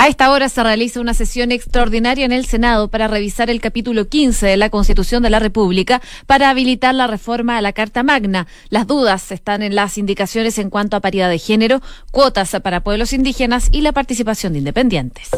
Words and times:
A 0.00 0.08
esta 0.08 0.30
hora 0.30 0.48
se 0.48 0.62
realiza 0.62 0.98
una 0.98 1.12
sesión 1.12 1.52
extraordinaria 1.52 2.24
en 2.24 2.32
el 2.32 2.46
Senado 2.46 2.88
para 2.88 3.06
revisar 3.06 3.50
el 3.50 3.60
capítulo 3.60 4.08
15 4.08 4.46
de 4.46 4.56
la 4.56 4.70
Constitución 4.70 5.22
de 5.22 5.28
la 5.28 5.40
República 5.40 6.00
para 6.26 6.48
habilitar 6.48 6.94
la 6.94 7.06
reforma 7.06 7.58
a 7.58 7.60
la 7.60 7.74
Carta 7.74 8.02
Magna. 8.02 8.46
Las 8.70 8.86
dudas 8.86 9.30
están 9.30 9.62
en 9.62 9.74
las 9.74 9.98
indicaciones 9.98 10.56
en 10.56 10.70
cuanto 10.70 10.96
a 10.96 11.00
paridad 11.00 11.28
de 11.28 11.38
género, 11.38 11.82
cuotas 12.12 12.56
para 12.62 12.80
pueblos 12.80 13.12
indígenas 13.12 13.68
y 13.72 13.82
la 13.82 13.92
participación 13.92 14.54
de 14.54 14.60
independientes. 14.60 15.28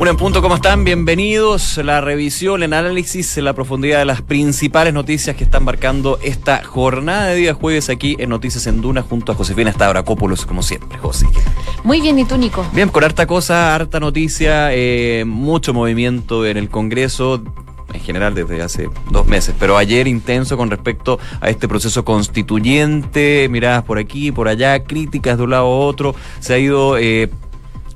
Un 0.00 0.08
en 0.08 0.16
punto, 0.16 0.40
¿cómo 0.40 0.54
están? 0.54 0.82
Bienvenidos. 0.82 1.76
La 1.76 2.00
revisión, 2.00 2.62
el 2.62 2.72
análisis, 2.72 3.36
la 3.36 3.52
profundidad 3.52 3.98
de 3.98 4.06
las 4.06 4.22
principales 4.22 4.94
noticias 4.94 5.36
que 5.36 5.44
están 5.44 5.62
marcando 5.62 6.18
esta 6.22 6.64
jornada 6.64 7.26
de 7.26 7.36
día 7.36 7.52
jueves 7.52 7.90
aquí 7.90 8.16
en 8.18 8.30
Noticias 8.30 8.66
en 8.66 8.80
Duna 8.80 9.02
junto 9.02 9.32
a 9.32 9.34
Josefina 9.34 9.70
Stavrakopoulos, 9.70 10.46
como 10.46 10.62
siempre, 10.62 10.96
José. 10.96 11.26
Muy 11.84 12.00
bien, 12.00 12.18
¿y 12.18 12.24
tú, 12.24 12.38
Nico? 12.38 12.66
Bien, 12.72 12.88
con 12.88 13.04
harta 13.04 13.26
cosa, 13.26 13.59
harta 13.60 14.00
noticia, 14.00 14.72
eh, 14.72 15.24
mucho 15.26 15.74
movimiento 15.74 16.46
en 16.46 16.56
el 16.56 16.68
Congreso 16.68 17.42
en 17.92 18.00
general 18.00 18.34
desde 18.34 18.62
hace 18.62 18.88
dos 19.10 19.26
meses, 19.26 19.54
pero 19.58 19.76
ayer 19.76 20.06
intenso 20.06 20.56
con 20.56 20.70
respecto 20.70 21.18
a 21.40 21.50
este 21.50 21.68
proceso 21.68 22.04
constituyente, 22.04 23.48
miradas 23.50 23.82
por 23.82 23.98
aquí, 23.98 24.30
por 24.32 24.48
allá, 24.48 24.84
críticas 24.84 25.38
de 25.38 25.44
un 25.44 25.50
lado 25.50 25.64
a 25.64 25.68
otro, 25.68 26.14
se 26.38 26.54
ha 26.54 26.58
ido 26.58 26.96
eh, 26.98 27.30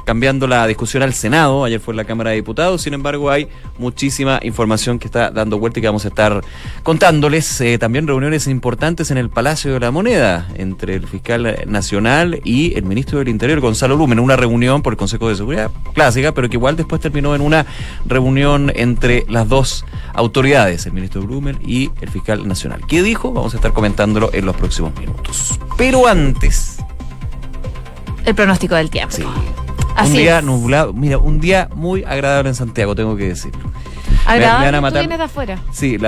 cambiando 0.05 0.47
la 0.47 0.67
discusión 0.67 1.03
al 1.03 1.15
Senado, 1.15 1.65
ayer 1.65 1.81
fue 1.81 1.93
en 1.93 1.97
la 1.97 2.05
Cámara 2.05 2.31
de 2.31 2.37
Diputados, 2.37 2.83
sin 2.83 2.95
embargo 2.95 3.31
hay 3.31 3.49
muchísima 3.79 4.39
información 4.43 4.99
que 4.99 5.07
está 5.07 5.31
dando 5.31 5.59
vuelta 5.59 5.79
y 5.79 5.83
que 5.83 5.89
vamos 5.89 6.05
a 6.05 6.09
estar 6.09 6.43
contándoles. 6.83 7.61
Eh, 7.61 7.79
también 7.79 8.07
reuniones 8.07 8.47
importantes 8.47 9.11
en 9.11 9.19
el 9.19 9.31
Palacio 9.31 9.73
de 9.73 9.81
la 9.81 9.91
Moneda 9.91 10.49
entre 10.57 10.95
el 10.95 11.07
fiscal 11.07 11.65
nacional 11.67 12.41
y 12.45 12.77
el 12.77 12.85
ministro 12.85 13.19
del 13.19 13.29
Interior, 13.29 13.61
Gonzalo 13.61 13.97
Lumen, 13.97 14.19
una 14.19 14.37
reunión 14.37 14.83
por 14.83 14.93
el 14.93 14.97
Consejo 14.97 15.29
de 15.29 15.37
Seguridad 15.37 15.71
clásica, 15.95 16.33
pero 16.33 16.49
que 16.49 16.57
igual 16.57 16.77
después 16.77 17.01
terminó 17.01 17.35
en 17.35 17.41
una 17.41 17.67
reunión 18.07 18.73
entre 18.75 19.25
las 19.29 19.49
dos 19.49 19.85
autoridades, 20.13 20.87
el 20.87 20.93
ministro 20.93 21.23
Lumen 21.23 21.59
y 21.65 21.91
el 22.01 22.11
fiscal 22.11 22.47
nacional. 22.47 22.83
¿Qué 22.87 23.03
dijo? 23.03 23.33
Vamos 23.33 23.55
a 23.55 23.57
estar 23.57 23.73
comentándolo 23.73 24.31
en 24.33 24.47
los 24.47 24.57
próximos 24.57 24.97
minutos. 24.99 25.59
Pero 25.77 26.07
antes... 26.07 26.79
El 28.25 28.35
pronóstico 28.35 28.75
del 28.75 28.89
tiempo. 28.89 29.15
Sí 29.15 29.25
un 30.03 30.13
día 30.13 30.43
nublado, 30.43 30.93
mira, 30.93 31.19
un 31.19 31.41
día 31.41 31.69
muy 31.75 32.05
agradable 32.05 32.51
en 32.51 32.55
Santiago, 32.55 32.95
tengo 32.95 33.17
que 33.17 33.29
decirlo. 33.29 33.71
Agradable, 34.27 34.59
me, 34.59 34.67
van 34.67 34.75
a 34.75 34.81
matar. 34.81 35.03
¿Tú 35.03 35.09
vienes 35.09 35.19
de 35.19 35.25
afuera? 35.25 35.59
Sí, 35.73 35.99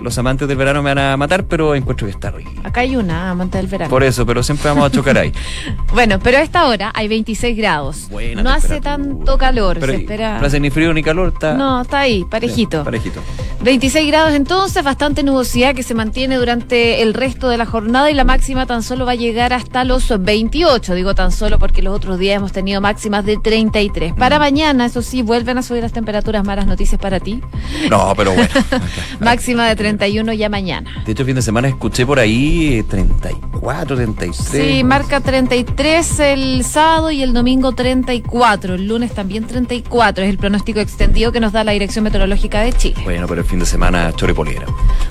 los 0.00 0.18
amantes 0.18 0.48
del 0.48 0.56
verano 0.56 0.82
me 0.82 0.94
van 0.94 0.98
a 0.98 1.16
matar, 1.16 1.44
pero 1.44 1.74
encuentro 1.74 2.06
que 2.06 2.12
está 2.12 2.30
rico. 2.30 2.50
Acá 2.64 2.80
hay 2.80 2.96
una 2.96 3.30
amante 3.30 3.58
del 3.58 3.66
verano. 3.66 3.90
Por 3.90 4.02
eso, 4.02 4.26
pero 4.26 4.42
siempre 4.42 4.68
vamos 4.68 4.86
a 4.86 4.90
chocar 4.90 5.18
ahí. 5.18 5.32
bueno, 5.92 6.18
pero 6.18 6.38
a 6.38 6.42
esta 6.42 6.66
hora 6.66 6.92
hay 6.94 7.08
26 7.08 7.56
grados. 7.56 8.08
no 8.10 8.50
hace 8.50 8.80
tanto 8.80 9.38
calor, 9.38 9.80
se 9.80 9.96
espera. 9.96 10.40
No 10.40 10.46
hace 10.46 10.60
ni 10.60 10.70
frío 10.70 10.92
ni 10.92 11.02
calor, 11.02 11.32
está. 11.34 11.54
No, 11.54 11.82
está 11.82 12.00
ahí, 12.00 12.24
parejito. 12.24 12.84
parejito. 12.84 13.20
26 13.62 14.06
grados 14.06 14.32
entonces, 14.32 14.82
bastante 14.82 15.22
nubosidad 15.22 15.74
que 15.74 15.82
se 15.82 15.94
mantiene 15.94 16.36
durante 16.36 17.02
el 17.02 17.12
resto 17.12 17.48
de 17.48 17.58
la 17.58 17.66
jornada 17.66 18.10
y 18.10 18.14
la 18.14 18.24
máxima 18.24 18.66
tan 18.66 18.82
solo 18.82 19.04
va 19.04 19.12
a 19.12 19.16
llegar 19.16 19.52
hasta 19.52 19.84
los 19.84 20.08
28. 20.18 20.94
Digo 20.94 21.14
tan 21.14 21.30
solo 21.30 21.58
porque 21.58 21.82
los 21.82 21.94
otros 21.94 22.18
días 22.18 22.36
hemos 22.36 22.52
tenido 22.52 22.80
máximas 22.80 23.24
de 23.24 23.36
33. 23.36 24.14
Para 24.14 24.38
mm. 24.38 24.40
mañana, 24.40 24.86
eso 24.86 25.02
sí, 25.02 25.22
vuelven 25.22 25.58
a 25.58 25.62
subir 25.62 25.82
las 25.82 25.92
temperaturas. 25.92 26.44
Malas 26.44 26.66
noticias 26.66 27.00
para 27.00 27.20
ti. 27.20 27.42
No, 27.90 28.12
pero 28.16 28.32
bueno. 28.32 28.48
Máxima 29.20 29.66
de 29.66 29.76
31 29.76 30.32
ya 30.32 30.48
mañana. 30.48 31.02
De 31.04 31.12
hecho, 31.12 31.24
fin 31.24 31.34
de 31.34 31.42
semana 31.42 31.68
escuché 31.68 32.06
por 32.06 32.18
ahí 32.18 32.84
34, 32.88 33.96
33. 33.96 34.36
Sí, 34.36 34.84
marca 34.84 35.20
33 35.20 36.20
el 36.20 36.64
sábado 36.64 37.10
y 37.10 37.22
el 37.22 37.32
domingo 37.32 37.72
34. 37.72 38.74
El 38.74 38.88
lunes 38.88 39.12
también 39.12 39.44
34. 39.44 40.24
Es 40.24 40.30
el 40.30 40.38
pronóstico 40.38 40.80
extendido 40.80 41.32
que 41.32 41.40
nos 41.40 41.52
da 41.52 41.64
la 41.64 41.72
Dirección 41.72 42.04
Meteorológica 42.04 42.60
de 42.60 42.72
Chile. 42.72 43.00
Bueno, 43.04 43.26
pero 43.26 43.40
el 43.40 43.46
fin 43.46 43.58
de 43.58 43.66
semana 43.66 44.12
choripoliera. 44.14 44.66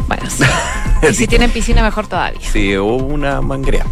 Bueno, 0.08 0.30
sí. 0.30 0.44
y 1.10 1.14
si 1.14 1.28
tienen 1.28 1.52
piscina, 1.52 1.84
mejor 1.84 2.08
todavía. 2.08 2.40
Sí, 2.52 2.76
o 2.76 2.86
una 2.86 3.42
mangrea. 3.42 3.86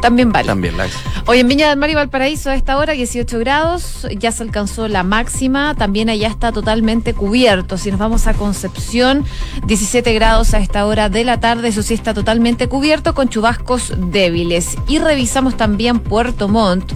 También 0.00 0.30
vale. 0.30 0.46
También, 0.46 0.76
la... 0.76 0.86
Hoy 1.26 1.40
en 1.40 1.48
Viña 1.48 1.68
del 1.68 1.78
Mar 1.78 1.90
y 1.90 1.94
Valparaíso 1.94 2.50
a 2.50 2.54
esta 2.54 2.78
hora 2.78 2.92
18 2.92 3.38
grados, 3.38 4.06
ya 4.18 4.32
se 4.32 4.42
alcanzó 4.42 4.88
la 4.88 5.02
máxima, 5.02 5.74
también 5.74 6.08
allá 6.08 6.28
está 6.28 6.52
totalmente 6.52 7.14
cubierto. 7.14 7.76
Si 7.76 7.90
nos 7.90 8.00
vamos 8.00 8.26
a 8.26 8.34
Concepción, 8.34 9.24
17 9.66 10.14
grados 10.14 10.54
a 10.54 10.58
esta 10.58 10.86
hora 10.86 11.08
de 11.08 11.24
la 11.24 11.40
tarde, 11.40 11.68
eso 11.68 11.82
sí 11.82 11.94
está 11.94 12.14
totalmente 12.14 12.68
cubierto 12.68 13.14
con 13.14 13.28
chubascos 13.28 13.92
débiles. 13.96 14.76
Y 14.86 15.00
revisamos 15.00 15.56
también 15.56 15.98
Puerto 15.98 16.48
Montt, 16.48 16.92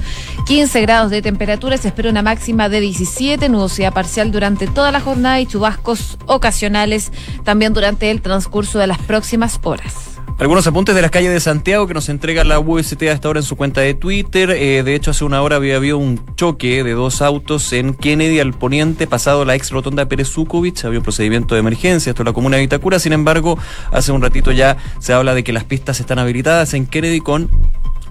15 0.46 0.80
grados 0.80 1.10
de 1.10 1.20
temperatura, 1.20 1.76
se 1.76 1.88
espera 1.88 2.10
una 2.10 2.22
máxima 2.22 2.68
de 2.68 2.80
17, 2.80 3.48
nubosidad 3.48 3.92
parcial 3.92 4.30
durante 4.30 4.66
toda 4.66 4.92
la 4.92 5.00
jornada 5.00 5.40
y 5.40 5.46
chubascos 5.46 6.18
ocasionales 6.26 7.12
también 7.44 7.72
durante 7.72 8.10
el 8.10 8.22
transcurso 8.22 8.78
de 8.78 8.86
las 8.86 8.98
próximas 8.98 9.58
horas. 9.62 10.11
Algunos 10.38 10.66
apuntes 10.66 10.94
de 10.94 11.02
las 11.02 11.10
calles 11.10 11.30
de 11.30 11.38
Santiago 11.38 11.86
que 11.86 11.94
nos 11.94 12.08
entrega 12.08 12.42
la 12.42 12.58
UST 12.58 13.02
hasta 13.04 13.28
ahora 13.28 13.40
en 13.40 13.44
su 13.44 13.54
cuenta 13.54 13.80
de 13.80 13.94
Twitter. 13.94 14.50
Eh, 14.50 14.82
de 14.82 14.94
hecho, 14.94 15.12
hace 15.12 15.24
una 15.24 15.40
hora 15.40 15.56
había 15.56 15.76
habido 15.76 15.98
un 15.98 16.20
choque 16.34 16.82
de 16.82 16.92
dos 16.92 17.22
autos 17.22 17.72
en 17.72 17.94
Kennedy 17.94 18.40
al 18.40 18.52
poniente, 18.52 19.06
pasado 19.06 19.44
la 19.44 19.54
ex 19.54 19.70
rotonda 19.70 20.06
Pérez 20.06 20.28
Zukovich. 20.28 20.84
Había 20.84 20.98
un 20.98 21.04
procedimiento 21.04 21.54
de 21.54 21.60
emergencia, 21.60 22.10
esto 22.10 22.22
es 22.22 22.26
la 22.26 22.32
comuna 22.32 22.56
de 22.56 22.62
Vitacura. 22.62 22.98
Sin 22.98 23.12
embargo, 23.12 23.56
hace 23.92 24.10
un 24.10 24.20
ratito 24.20 24.50
ya 24.50 24.76
se 24.98 25.12
habla 25.12 25.34
de 25.34 25.44
que 25.44 25.52
las 25.52 25.64
pistas 25.64 26.00
están 26.00 26.18
habilitadas 26.18 26.74
en 26.74 26.86
Kennedy 26.86 27.20
con 27.20 27.48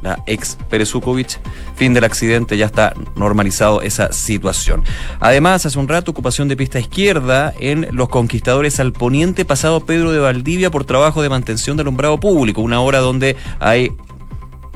la 0.01 0.23
ex 0.25 0.57
Perezukovic. 0.69 1.39
Fin 1.75 1.94
del 1.94 2.03
accidente, 2.03 2.57
ya 2.57 2.66
está 2.66 2.94
normalizado 3.16 3.81
esa 3.81 4.12
situación. 4.12 4.84
Además, 5.19 5.66
hace 5.66 5.79
un 5.79 5.88
rato, 5.88 6.12
ocupación 6.12 6.47
de 6.47 6.57
pista 6.57 6.79
izquierda 6.79 7.53
en 7.59 7.88
Los 7.91 8.09
Conquistadores 8.09 8.79
al 8.79 8.94
poniente 8.94 9.45
pasado 9.45 9.85
Pedro 9.85 10.11
de 10.11 10.19
Valdivia 10.19 10.72
por 10.72 10.85
trabajo 10.85 11.22
de 11.22 11.29
mantención 11.29 11.78
del 11.78 11.85
alumbrado 11.85 12.19
público, 12.19 12.61
una 12.61 12.81
hora 12.81 13.00
donde 13.00 13.35
hay 13.59 13.91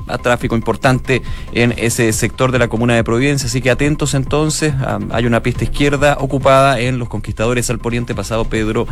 a 0.07 0.17
tráfico 0.17 0.55
importante 0.55 1.21
en 1.53 1.73
ese 1.77 2.11
sector 2.13 2.51
de 2.51 2.59
la 2.59 2.67
comuna 2.67 2.95
de 2.95 3.03
Providencia. 3.03 3.47
Así 3.47 3.61
que 3.61 3.69
atentos 3.69 4.13
entonces, 4.13 4.73
hay 5.11 5.25
una 5.25 5.41
pista 5.41 5.63
izquierda 5.63 6.17
ocupada 6.19 6.79
en 6.79 6.99
los 6.99 7.09
conquistadores 7.09 7.69
al 7.69 7.79
poniente 7.79 8.15
pasado 8.15 8.45
Pedro 8.45 8.87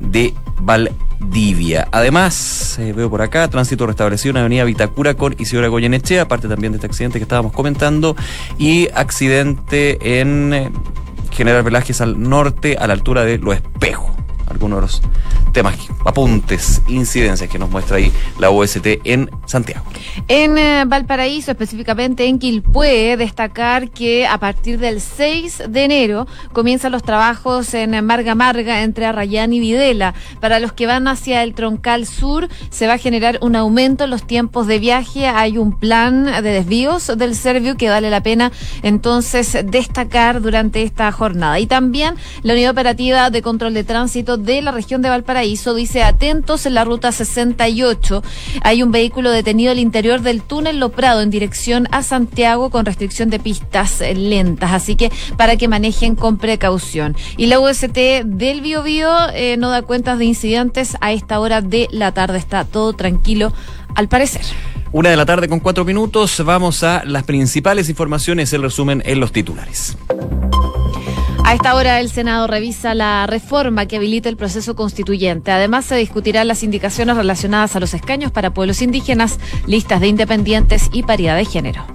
de 0.00 0.34
Valdivia. 0.60 1.88
Además, 1.92 2.78
eh, 2.78 2.92
veo 2.92 3.10
por 3.10 3.22
acá, 3.22 3.48
tránsito 3.48 3.86
restablecido 3.86 4.30
en 4.30 4.38
Avenida 4.38 4.64
Vitacura 4.64 5.14
con 5.14 5.34
Isidora 5.38 5.68
Goyenechea, 5.68 6.22
aparte 6.22 6.48
también 6.48 6.72
de 6.72 6.76
este 6.76 6.86
accidente 6.86 7.18
que 7.18 7.24
estábamos 7.24 7.52
comentando, 7.52 8.16
y 8.58 8.88
accidente 8.94 10.20
en 10.20 10.52
eh, 10.52 10.70
General 11.30 11.62
Velázquez 11.62 12.00
al 12.00 12.20
norte, 12.20 12.76
a 12.78 12.86
la 12.86 12.94
altura 12.94 13.24
de 13.24 13.38
Lo 13.38 13.52
Espejo. 13.52 14.14
Algunos 14.46 15.02
temas, 15.58 15.88
apuntes, 16.04 16.82
incidencias 16.86 17.50
que 17.50 17.58
nos 17.58 17.68
muestra 17.68 17.96
ahí 17.96 18.12
la 18.38 18.48
OST 18.50 19.00
en 19.02 19.28
Santiago. 19.44 19.84
En 20.28 20.56
eh, 20.56 20.84
Valparaíso, 20.86 21.50
específicamente 21.50 22.26
en 22.26 22.38
Quilpué, 22.38 23.16
destacar 23.16 23.90
que 23.90 24.24
a 24.24 24.38
partir 24.38 24.78
del 24.78 25.00
6 25.00 25.64
de 25.68 25.82
enero 25.82 26.28
comienzan 26.52 26.92
los 26.92 27.02
trabajos 27.02 27.74
en 27.74 28.04
Marga 28.06 28.36
Marga 28.36 28.84
entre 28.84 29.06
Arrayán 29.06 29.52
y 29.52 29.58
Videla. 29.58 30.14
Para 30.38 30.60
los 30.60 30.72
que 30.72 30.86
van 30.86 31.08
hacia 31.08 31.42
el 31.42 31.54
Troncal 31.54 32.06
Sur, 32.06 32.48
se 32.70 32.86
va 32.86 32.92
a 32.92 32.98
generar 32.98 33.38
un 33.40 33.56
aumento 33.56 34.04
en 34.04 34.10
los 34.10 34.24
tiempos 34.24 34.68
de 34.68 34.78
viaje. 34.78 35.26
Hay 35.26 35.58
un 35.58 35.76
plan 35.76 36.24
de 36.24 36.42
desvíos 36.42 37.10
del 37.18 37.34
Servio 37.34 37.76
que 37.76 37.88
vale 37.88 38.10
la 38.10 38.22
pena 38.22 38.52
entonces 38.84 39.58
destacar 39.64 40.40
durante 40.40 40.84
esta 40.84 41.10
jornada. 41.10 41.58
Y 41.58 41.66
también 41.66 42.14
la 42.44 42.52
unidad 42.52 42.70
operativa 42.70 43.30
de 43.30 43.42
control 43.42 43.74
de 43.74 43.82
tránsito 43.82 44.36
de 44.36 44.62
la 44.62 44.70
región 44.70 45.02
de 45.02 45.08
Valparaíso 45.08 45.47
Paraíso 45.48 45.72
dice 45.72 46.02
atentos 46.02 46.66
en 46.66 46.74
la 46.74 46.84
ruta 46.84 47.10
68. 47.10 48.22
Hay 48.60 48.82
un 48.82 48.92
vehículo 48.92 49.30
detenido 49.30 49.72
al 49.72 49.78
interior 49.78 50.20
del 50.20 50.42
túnel 50.42 50.78
Loprado 50.78 51.22
en 51.22 51.30
dirección 51.30 51.88
a 51.90 52.02
Santiago 52.02 52.68
con 52.68 52.84
restricción 52.84 53.30
de 53.30 53.38
pistas 53.38 54.02
lentas. 54.14 54.72
Así 54.72 54.94
que 54.94 55.10
para 55.38 55.56
que 55.56 55.66
manejen 55.66 56.16
con 56.16 56.36
precaución. 56.36 57.16
Y 57.38 57.46
la 57.46 57.60
UST 57.60 57.96
del 58.26 58.60
Biobío 58.60 59.10
eh, 59.32 59.56
no 59.56 59.70
da 59.70 59.80
cuentas 59.80 60.18
de 60.18 60.26
incidentes 60.26 60.98
a 61.00 61.12
esta 61.12 61.40
hora 61.40 61.62
de 61.62 61.88
la 61.92 62.12
tarde. 62.12 62.36
Está 62.36 62.66
todo 62.66 62.92
tranquilo 62.92 63.54
al 63.94 64.08
parecer. 64.08 64.42
Una 64.92 65.08
de 65.08 65.16
la 65.16 65.24
tarde 65.24 65.48
con 65.48 65.60
cuatro 65.60 65.86
minutos. 65.86 66.44
Vamos 66.44 66.82
a 66.82 67.04
las 67.06 67.24
principales 67.24 67.88
informaciones, 67.88 68.52
el 68.52 68.60
resumen 68.60 69.02
en 69.06 69.18
los 69.18 69.32
titulares. 69.32 69.96
A 71.48 71.54
esta 71.54 71.74
hora 71.74 71.98
el 71.98 72.10
Senado 72.10 72.46
revisa 72.46 72.92
la 72.92 73.26
reforma 73.26 73.86
que 73.86 73.96
habilita 73.96 74.28
el 74.28 74.36
proceso 74.36 74.76
constituyente. 74.76 75.50
Además 75.50 75.86
se 75.86 75.96
discutirán 75.96 76.46
las 76.46 76.62
indicaciones 76.62 77.16
relacionadas 77.16 77.74
a 77.74 77.80
los 77.80 77.94
escaños 77.94 78.30
para 78.30 78.52
pueblos 78.52 78.82
indígenas, 78.82 79.40
listas 79.66 80.02
de 80.02 80.08
independientes 80.08 80.90
y 80.92 81.04
paridad 81.04 81.38
de 81.38 81.46
género. 81.46 81.86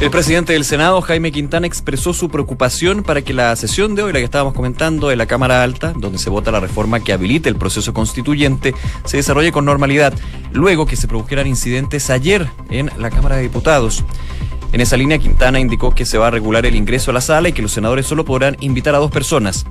El 0.00 0.12
presidente 0.12 0.52
del 0.52 0.64
Senado, 0.64 1.00
Jaime 1.00 1.32
Quintana, 1.32 1.66
expresó 1.66 2.14
su 2.14 2.28
preocupación 2.28 3.02
para 3.02 3.22
que 3.22 3.34
la 3.34 3.56
sesión 3.56 3.96
de 3.96 4.04
hoy, 4.04 4.12
la 4.12 4.20
que 4.20 4.24
estábamos 4.26 4.54
comentando, 4.54 5.08
de 5.08 5.16
la 5.16 5.26
Cámara 5.26 5.64
Alta, 5.64 5.92
donde 5.96 6.18
se 6.18 6.30
vota 6.30 6.52
la 6.52 6.60
reforma 6.60 7.00
que 7.00 7.12
habilite 7.12 7.48
el 7.48 7.56
proceso 7.56 7.92
constituyente, 7.92 8.76
se 9.04 9.16
desarrolle 9.16 9.50
con 9.50 9.64
normalidad, 9.64 10.14
luego 10.52 10.86
que 10.86 10.94
se 10.94 11.08
produjeran 11.08 11.48
incidentes 11.48 12.10
ayer 12.10 12.48
en 12.70 12.92
la 12.96 13.10
Cámara 13.10 13.36
de 13.36 13.42
Diputados. 13.42 14.04
En 14.72 14.80
esa 14.80 14.96
línea, 14.96 15.18
Quintana 15.18 15.58
indicó 15.58 15.94
que 15.94 16.06
se 16.06 16.16
va 16.16 16.28
a 16.28 16.30
regular 16.30 16.64
el 16.64 16.76
ingreso 16.76 17.10
a 17.10 17.14
la 17.14 17.20
sala 17.20 17.48
y 17.48 17.52
que 17.52 17.62
los 17.62 17.72
senadores 17.72 18.06
solo 18.06 18.24
podrán 18.24 18.56
invitar 18.60 18.94
a 18.94 18.98
dos 18.98 19.10
personas. 19.10 19.66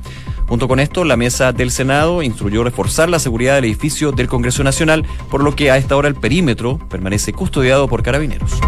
Junto 0.48 0.68
con 0.68 0.80
esto, 0.80 1.06
la 1.06 1.16
mesa 1.16 1.54
del 1.54 1.72
Senado 1.72 2.22
instruyó 2.22 2.64
reforzar 2.64 3.08
la 3.08 3.20
seguridad 3.20 3.56
del 3.56 3.66
edificio 3.66 4.12
del 4.12 4.28
Congreso 4.28 4.64
Nacional, 4.64 5.06
por 5.30 5.44
lo 5.44 5.56
que 5.56 5.72
a 5.72 5.78
esta 5.78 5.96
hora 5.96 6.08
el 6.08 6.16
perímetro 6.16 6.80
permanece 6.90 7.34
custodiado 7.34 7.88
por 7.88 8.04
carabineros. 8.04 8.60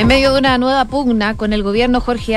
En 0.00 0.06
medio 0.06 0.32
de 0.32 0.38
una 0.38 0.56
nueva 0.56 0.86
pugna 0.86 1.36
con 1.36 1.52
el 1.52 1.62
gobierno, 1.62 2.00
Jorge 2.00 2.34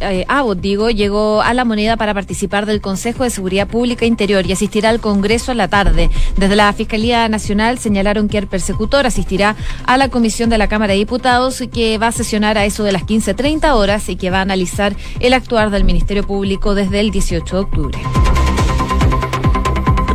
eh, 0.00 0.24
Abbott, 0.28 0.60
digo, 0.60 0.88
llegó 0.88 1.42
a 1.42 1.52
la 1.52 1.66
moneda 1.66 1.98
para 1.98 2.14
participar 2.14 2.64
del 2.64 2.80
Consejo 2.80 3.22
de 3.22 3.28
Seguridad 3.28 3.68
Pública 3.68 4.06
Interior 4.06 4.46
y 4.46 4.52
asistirá 4.52 4.88
al 4.88 4.98
Congreso 4.98 5.52
en 5.52 5.58
la 5.58 5.68
tarde. 5.68 6.08
Desde 6.38 6.56
la 6.56 6.72
Fiscalía 6.72 7.28
Nacional 7.28 7.78
señalaron 7.78 8.30
que 8.30 8.38
el 8.38 8.46
persecutor 8.46 9.04
asistirá 9.04 9.56
a 9.84 9.98
la 9.98 10.08
comisión 10.08 10.48
de 10.48 10.56
la 10.56 10.68
Cámara 10.68 10.94
de 10.94 11.00
Diputados 11.00 11.62
que 11.70 11.98
va 11.98 12.06
a 12.06 12.12
sesionar 12.12 12.56
a 12.56 12.64
eso 12.64 12.82
de 12.82 12.92
las 12.92 13.02
15.30 13.02 13.74
horas 13.74 14.08
y 14.08 14.16
que 14.16 14.30
va 14.30 14.38
a 14.38 14.42
analizar 14.42 14.96
el 15.20 15.34
actuar 15.34 15.68
del 15.68 15.84
Ministerio 15.84 16.26
Público 16.26 16.74
desde 16.74 17.00
el 17.00 17.10
18 17.10 17.56
de 17.56 17.62
octubre. 17.62 17.98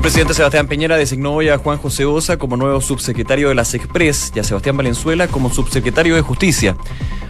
Presidente 0.08 0.36
Sebastián 0.36 0.68
Peñera 0.68 0.96
designó 0.96 1.34
hoy 1.34 1.50
a 1.50 1.58
Juan 1.58 1.78
José 1.80 2.06
Osa 2.06 2.38
como 2.38 2.56
nuevo 2.56 2.80
subsecretario 2.80 3.50
de 3.50 3.56
las 3.56 3.74
Express 3.74 4.32
y 4.34 4.40
a 4.40 4.44
Sebastián 4.46 4.78
Valenzuela 4.78 5.28
como 5.28 5.50
subsecretario 5.50 6.16
de 6.16 6.22
Justicia. 6.22 6.78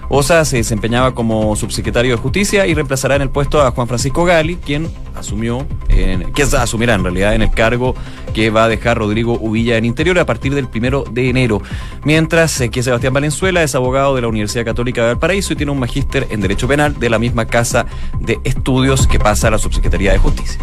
Osa 0.10 0.46
se 0.46 0.58
desempeñaba 0.58 1.16
como 1.16 1.56
subsecretario 1.56 2.12
de 2.12 2.22
Justicia 2.22 2.68
y 2.68 2.76
reemplazará 2.76 3.16
en 3.16 3.24
el 3.24 3.32
puesto 3.32 3.64
a 3.64 3.72
Juan 3.72 3.88
Francisco 3.88 4.26
Gali, 4.26 4.58
quien 4.58 4.92
asumió, 5.16 5.66
en, 5.90 6.32
que 6.34 6.44
asumirá 6.44 6.94
en 6.94 7.02
realidad 7.02 7.34
en 7.34 7.42
el 7.42 7.50
cargo 7.50 7.96
que 8.36 8.52
va 8.52 8.66
a 8.66 8.70
dejar 8.70 9.00
Rodrigo 9.00 9.40
Uvilla 9.42 9.76
en 9.78 9.84
Interior 9.84 10.20
a 10.20 10.28
partir 10.28 10.54
del 10.54 10.68
primero 10.68 11.04
de 11.10 11.30
enero. 11.30 11.64
Mientras 12.04 12.62
eh, 12.62 12.70
que 12.70 12.84
Sebastián 12.84 13.12
Valenzuela 13.12 13.64
es 13.64 13.74
abogado 13.74 14.14
de 14.14 14.22
la 14.22 14.28
Universidad 14.28 14.66
Católica 14.66 15.02
de 15.02 15.08
Valparaíso 15.08 15.54
y 15.54 15.56
tiene 15.56 15.72
un 15.72 15.80
magíster 15.80 16.28
en 16.30 16.42
Derecho 16.42 16.68
Penal 16.68 17.00
de 17.00 17.10
la 17.10 17.18
misma 17.18 17.46
casa 17.46 17.88
de 18.20 18.40
estudios 18.44 19.08
que 19.08 19.18
pasa 19.18 19.48
a 19.48 19.52
la 19.52 19.58
Subsecretaría 19.58 20.12
de 20.12 20.20
Justicia. 20.20 20.60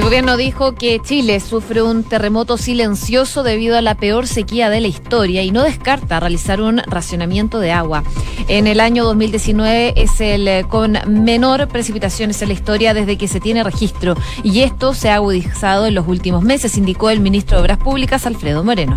El 0.00 0.06
gobierno 0.06 0.38
dijo 0.38 0.74
que 0.74 0.98
Chile 0.98 1.38
sufre 1.40 1.82
un 1.82 2.04
terremoto 2.04 2.56
silencioso 2.56 3.42
debido 3.42 3.76
a 3.76 3.82
la 3.82 3.96
peor 3.96 4.26
sequía 4.26 4.70
de 4.70 4.80
la 4.80 4.88
historia 4.88 5.42
y 5.42 5.50
no 5.50 5.62
descarta 5.62 6.18
realizar 6.18 6.62
un 6.62 6.78
racionamiento 6.78 7.60
de 7.60 7.70
agua. 7.72 8.02
En 8.48 8.66
el 8.66 8.80
año 8.80 9.04
2019 9.04 9.92
es 9.96 10.22
el 10.22 10.48
eh, 10.48 10.64
con 10.66 10.96
menor 11.06 11.68
precipitaciones 11.68 12.40
en 12.40 12.48
la 12.48 12.54
historia 12.54 12.94
desde 12.94 13.18
que 13.18 13.28
se 13.28 13.40
tiene 13.40 13.62
registro 13.62 14.14
y 14.42 14.60
esto 14.60 14.94
se 14.94 15.10
ha 15.10 15.16
agudizado 15.16 15.84
en 15.84 15.94
los 15.94 16.08
últimos 16.08 16.42
meses, 16.44 16.78
indicó 16.78 17.10
el 17.10 17.20
ministro 17.20 17.58
de 17.58 17.64
Obras 17.64 17.78
Públicas 17.78 18.24
Alfredo 18.24 18.64
Moreno. 18.64 18.96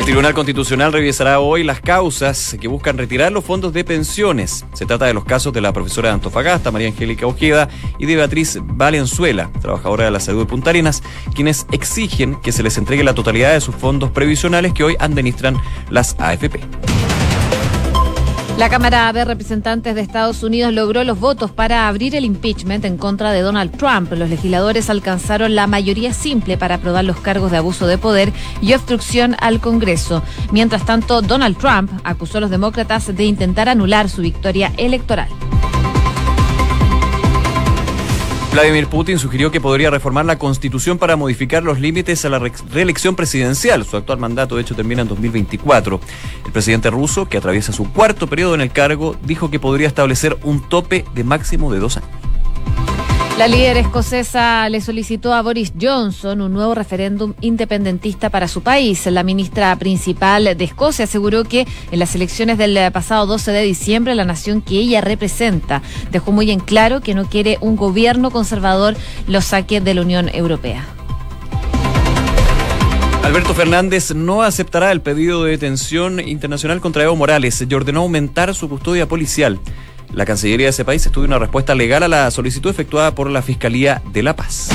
El 0.00 0.06
Tribunal 0.06 0.32
Constitucional 0.32 0.94
revisará 0.94 1.40
hoy 1.40 1.62
las 1.62 1.82
causas 1.82 2.56
que 2.58 2.68
buscan 2.68 2.96
retirar 2.96 3.30
los 3.32 3.44
fondos 3.44 3.74
de 3.74 3.84
pensiones. 3.84 4.64
Se 4.72 4.86
trata 4.86 5.04
de 5.04 5.12
los 5.12 5.26
casos 5.26 5.52
de 5.52 5.60
la 5.60 5.74
profesora 5.74 6.08
de 6.08 6.14
Antofagasta, 6.14 6.70
María 6.70 6.88
Angélica 6.88 7.26
Ojeda, 7.26 7.68
y 7.98 8.06
de 8.06 8.16
Beatriz 8.16 8.58
Valenzuela, 8.62 9.50
trabajadora 9.60 10.06
de 10.06 10.10
la 10.10 10.18
salud 10.18 10.40
de 10.40 10.46
Punta 10.46 10.70
Arenas, 10.70 11.02
quienes 11.34 11.66
exigen 11.70 12.40
que 12.40 12.50
se 12.50 12.62
les 12.62 12.78
entregue 12.78 13.04
la 13.04 13.14
totalidad 13.14 13.52
de 13.52 13.60
sus 13.60 13.74
fondos 13.74 14.10
previsionales 14.10 14.72
que 14.72 14.84
hoy 14.84 14.96
administran 14.98 15.58
las 15.90 16.16
AFP. 16.18 16.60
La 18.60 18.68
Cámara 18.68 19.10
de 19.14 19.24
Representantes 19.24 19.94
de 19.94 20.02
Estados 20.02 20.42
Unidos 20.42 20.74
logró 20.74 21.02
los 21.02 21.18
votos 21.18 21.50
para 21.50 21.88
abrir 21.88 22.14
el 22.14 22.26
impeachment 22.26 22.84
en 22.84 22.98
contra 22.98 23.32
de 23.32 23.40
Donald 23.40 23.74
Trump. 23.74 24.12
Los 24.12 24.28
legisladores 24.28 24.90
alcanzaron 24.90 25.54
la 25.54 25.66
mayoría 25.66 26.12
simple 26.12 26.58
para 26.58 26.74
aprobar 26.74 27.06
los 27.06 27.18
cargos 27.20 27.50
de 27.50 27.56
abuso 27.56 27.86
de 27.86 27.96
poder 27.96 28.34
y 28.60 28.74
obstrucción 28.74 29.34
al 29.40 29.60
Congreso. 29.60 30.22
Mientras 30.52 30.84
tanto, 30.84 31.22
Donald 31.22 31.56
Trump 31.56 31.90
acusó 32.04 32.36
a 32.36 32.42
los 32.42 32.50
demócratas 32.50 33.16
de 33.16 33.24
intentar 33.24 33.70
anular 33.70 34.10
su 34.10 34.20
victoria 34.20 34.74
electoral. 34.76 35.30
Vladimir 38.52 38.88
Putin 38.88 39.18
sugirió 39.20 39.52
que 39.52 39.60
podría 39.60 39.90
reformar 39.90 40.24
la 40.24 40.36
constitución 40.36 40.98
para 40.98 41.14
modificar 41.14 41.62
los 41.62 41.78
límites 41.78 42.24
a 42.24 42.28
la 42.28 42.40
reelección 42.40 43.14
presidencial. 43.14 43.84
Su 43.84 43.96
actual 43.96 44.18
mandato, 44.18 44.56
de 44.56 44.62
hecho, 44.62 44.74
termina 44.74 45.02
en 45.02 45.08
2024. 45.08 46.00
El 46.46 46.52
presidente 46.52 46.90
ruso, 46.90 47.28
que 47.28 47.38
atraviesa 47.38 47.72
su 47.72 47.92
cuarto 47.92 48.26
periodo 48.26 48.56
en 48.56 48.60
el 48.60 48.72
cargo, 48.72 49.14
dijo 49.22 49.50
que 49.52 49.60
podría 49.60 49.86
establecer 49.86 50.36
un 50.42 50.68
tope 50.68 51.04
de 51.14 51.22
máximo 51.22 51.72
de 51.72 51.78
dos 51.78 51.96
años. 51.96 52.19
La 53.40 53.48
líder 53.48 53.78
escocesa 53.78 54.68
le 54.68 54.82
solicitó 54.82 55.32
a 55.32 55.40
Boris 55.40 55.72
Johnson 55.80 56.42
un 56.42 56.52
nuevo 56.52 56.74
referéndum 56.74 57.32
independentista 57.40 58.28
para 58.28 58.48
su 58.48 58.60
país. 58.62 59.06
La 59.06 59.22
ministra 59.22 59.74
principal 59.76 60.54
de 60.58 60.62
Escocia 60.62 61.06
aseguró 61.06 61.44
que 61.44 61.66
en 61.90 61.98
las 61.98 62.14
elecciones 62.14 62.58
del 62.58 62.92
pasado 62.92 63.24
12 63.24 63.50
de 63.52 63.62
diciembre 63.62 64.14
la 64.14 64.26
nación 64.26 64.60
que 64.60 64.74
ella 64.74 65.00
representa 65.00 65.80
dejó 66.12 66.32
muy 66.32 66.50
en 66.50 66.60
claro 66.60 67.00
que 67.00 67.14
no 67.14 67.30
quiere 67.30 67.56
un 67.62 67.76
gobierno 67.76 68.30
conservador 68.30 68.94
lo 69.26 69.40
saque 69.40 69.80
de 69.80 69.94
la 69.94 70.02
Unión 70.02 70.28
Europea. 70.34 70.86
Alberto 73.22 73.54
Fernández 73.54 74.14
no 74.14 74.42
aceptará 74.42 74.92
el 74.92 75.00
pedido 75.00 75.44
de 75.44 75.52
detención 75.52 76.20
internacional 76.20 76.82
contra 76.82 77.04
Evo 77.04 77.16
Morales 77.16 77.64
y 77.66 77.74
ordenó 77.74 78.00
aumentar 78.00 78.54
su 78.54 78.68
custodia 78.68 79.08
policial. 79.08 79.60
La 80.12 80.26
Cancillería 80.26 80.66
de 80.66 80.70
ese 80.70 80.84
país 80.84 81.04
estudia 81.06 81.28
una 81.28 81.38
respuesta 81.38 81.74
legal 81.74 82.02
a 82.02 82.08
la 82.08 82.30
solicitud 82.30 82.70
efectuada 82.70 83.14
por 83.14 83.30
la 83.30 83.42
Fiscalía 83.42 84.02
de 84.12 84.22
La 84.22 84.34
Paz. 84.34 84.70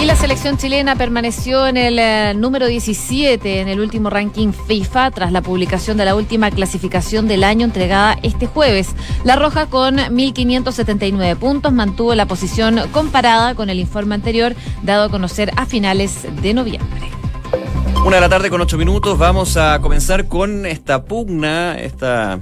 Y 0.00 0.04
la 0.04 0.14
selección 0.14 0.56
chilena 0.56 0.94
permaneció 0.94 1.66
en 1.66 1.76
el 1.76 1.98
eh, 1.98 2.32
número 2.32 2.68
17 2.68 3.60
en 3.60 3.66
el 3.66 3.80
último 3.80 4.10
ranking 4.10 4.52
FIFA 4.52 5.10
tras 5.10 5.32
la 5.32 5.42
publicación 5.42 5.96
de 5.96 6.04
la 6.04 6.14
última 6.14 6.52
clasificación 6.52 7.26
del 7.26 7.42
año 7.42 7.64
entregada 7.64 8.16
este 8.22 8.46
jueves. 8.46 8.90
La 9.24 9.34
Roja 9.34 9.66
con 9.66 9.96
1.579 9.96 11.36
puntos 11.36 11.72
mantuvo 11.72 12.14
la 12.14 12.26
posición 12.26 12.80
comparada 12.92 13.56
con 13.56 13.70
el 13.70 13.80
informe 13.80 14.14
anterior 14.14 14.54
dado 14.84 15.06
a 15.06 15.08
conocer 15.08 15.50
a 15.56 15.66
finales 15.66 16.24
de 16.42 16.54
noviembre. 16.54 17.10
Una 18.06 18.16
de 18.16 18.20
la 18.20 18.28
tarde 18.28 18.50
con 18.50 18.60
ocho 18.60 18.78
minutos. 18.78 19.18
Vamos 19.18 19.56
a 19.56 19.80
comenzar 19.80 20.28
con 20.28 20.64
esta 20.64 21.04
pugna, 21.04 21.76
esta 21.76 22.38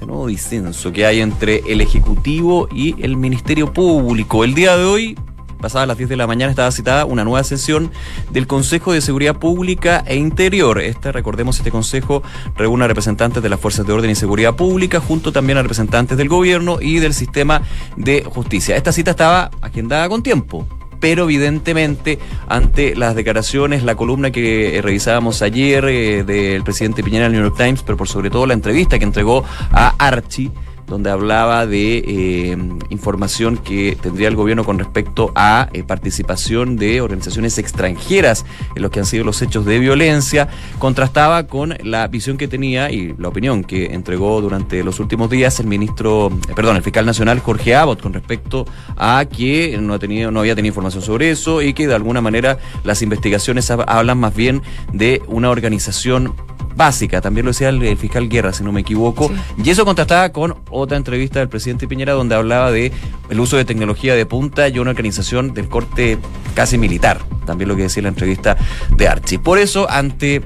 este 0.00 0.06
nuevo 0.06 0.28
disenso 0.28 0.92
que 0.92 1.04
hay 1.04 1.20
entre 1.20 1.58
el 1.70 1.82
Ejecutivo 1.82 2.68
y 2.72 2.94
el 3.04 3.18
Ministerio 3.18 3.70
Público. 3.70 4.44
El 4.44 4.54
día 4.54 4.74
de 4.74 4.84
hoy, 4.86 5.18
pasadas 5.60 5.86
las 5.86 5.98
10 5.98 6.08
de 6.08 6.16
la 6.16 6.26
mañana, 6.26 6.48
estaba 6.48 6.70
citada 6.70 7.04
una 7.04 7.22
nueva 7.22 7.44
sesión 7.44 7.90
del 8.30 8.46
Consejo 8.46 8.94
de 8.94 9.02
Seguridad 9.02 9.36
Pública 9.36 10.02
e 10.06 10.16
Interior. 10.16 10.80
Este, 10.80 11.12
recordemos, 11.12 11.58
este 11.58 11.70
consejo 11.70 12.22
reúne 12.56 12.86
a 12.86 12.88
representantes 12.88 13.42
de 13.42 13.50
las 13.50 13.60
Fuerzas 13.60 13.86
de 13.86 13.92
Orden 13.92 14.10
y 14.10 14.14
Seguridad 14.14 14.56
Pública, 14.56 15.00
junto 15.00 15.32
también 15.32 15.58
a 15.58 15.62
representantes 15.62 16.16
del 16.16 16.30
gobierno 16.30 16.78
y 16.80 16.98
del 16.98 17.12
sistema 17.12 17.60
de 17.98 18.24
justicia. 18.24 18.76
Esta 18.76 18.92
cita 18.92 19.10
estaba 19.10 19.50
agendada 19.60 20.08
con 20.08 20.22
tiempo 20.22 20.66
pero 21.00 21.24
evidentemente 21.24 22.18
ante 22.46 22.94
las 22.94 23.14
declaraciones, 23.14 23.82
la 23.82 23.96
columna 23.96 24.30
que 24.30 24.76
eh, 24.76 24.82
revisábamos 24.82 25.42
ayer 25.42 25.84
eh, 25.86 26.22
del 26.22 26.62
presidente 26.62 27.02
Piñera 27.02 27.26
en 27.26 27.32
el 27.32 27.40
New 27.40 27.48
York 27.48 27.58
Times, 27.58 27.82
pero 27.82 27.96
por 27.96 28.08
sobre 28.08 28.30
todo 28.30 28.46
la 28.46 28.54
entrevista 28.54 28.98
que 28.98 29.04
entregó 29.04 29.44
a 29.72 29.94
Archie, 29.98 30.50
donde 30.90 31.08
hablaba 31.08 31.66
de 31.66 31.98
eh, 31.98 32.58
información 32.90 33.56
que 33.56 33.96
tendría 34.02 34.26
el 34.26 34.34
gobierno 34.34 34.64
con 34.64 34.78
respecto 34.78 35.32
a 35.36 35.68
eh, 35.72 35.84
participación 35.84 36.76
de 36.76 37.00
organizaciones 37.00 37.58
extranjeras 37.58 38.44
en 38.74 38.82
los 38.82 38.90
que 38.90 38.98
han 38.98 39.06
sido 39.06 39.24
los 39.24 39.40
hechos 39.40 39.64
de 39.64 39.78
violencia, 39.78 40.48
contrastaba 40.80 41.46
con 41.46 41.76
la 41.84 42.08
visión 42.08 42.36
que 42.36 42.48
tenía 42.48 42.90
y 42.90 43.14
la 43.16 43.28
opinión 43.28 43.62
que 43.62 43.94
entregó 43.94 44.40
durante 44.40 44.82
los 44.82 44.98
últimos 44.98 45.30
días 45.30 45.60
el 45.60 45.68
ministro, 45.68 46.28
eh, 46.48 46.52
perdón, 46.56 46.76
el 46.76 46.82
fiscal 46.82 47.06
nacional 47.06 47.38
Jorge 47.38 47.76
Abbott 47.76 48.02
con 48.02 48.12
respecto 48.12 48.66
a 48.96 49.24
que 49.24 49.78
no, 49.80 49.94
ha 49.94 49.98
tenido, 50.00 50.32
no 50.32 50.40
había 50.40 50.56
tenido 50.56 50.70
información 50.70 51.04
sobre 51.04 51.30
eso 51.30 51.62
y 51.62 51.72
que 51.72 51.86
de 51.86 51.94
alguna 51.94 52.20
manera 52.20 52.58
las 52.82 53.00
investigaciones 53.00 53.70
hablan 53.70 54.18
más 54.18 54.34
bien 54.34 54.60
de 54.92 55.22
una 55.28 55.50
organización 55.50 56.34
básica, 56.80 57.20
también 57.20 57.44
lo 57.44 57.50
decía 57.50 57.68
el, 57.68 57.96
fiscal 57.98 58.26
Guerra, 58.30 58.54
si 58.54 58.64
no 58.64 58.72
me 58.72 58.80
equivoco, 58.80 59.30
y 59.62 59.68
eso 59.68 59.84
contrastaba 59.84 60.30
con 60.30 60.56
otra 60.70 60.96
entrevista 60.96 61.38
del 61.38 61.50
presidente 61.50 61.86
Piñera 61.86 62.14
donde 62.14 62.34
hablaba 62.34 62.70
de 62.70 62.90
el 63.28 63.38
uso 63.38 63.58
de 63.58 63.66
tecnología 63.66 64.14
de 64.14 64.24
punta 64.24 64.66
y 64.66 64.78
una 64.78 64.92
organización 64.92 65.52
del 65.52 65.68
corte 65.68 66.16
casi 66.54 66.78
militar, 66.78 67.20
también 67.44 67.68
lo 67.68 67.76
que 67.76 67.82
decía 67.82 68.02
la 68.02 68.08
entrevista 68.08 68.56
de 68.96 69.08
Archie. 69.08 69.38
Por 69.38 69.58
eso, 69.58 69.90
ante 69.90 70.40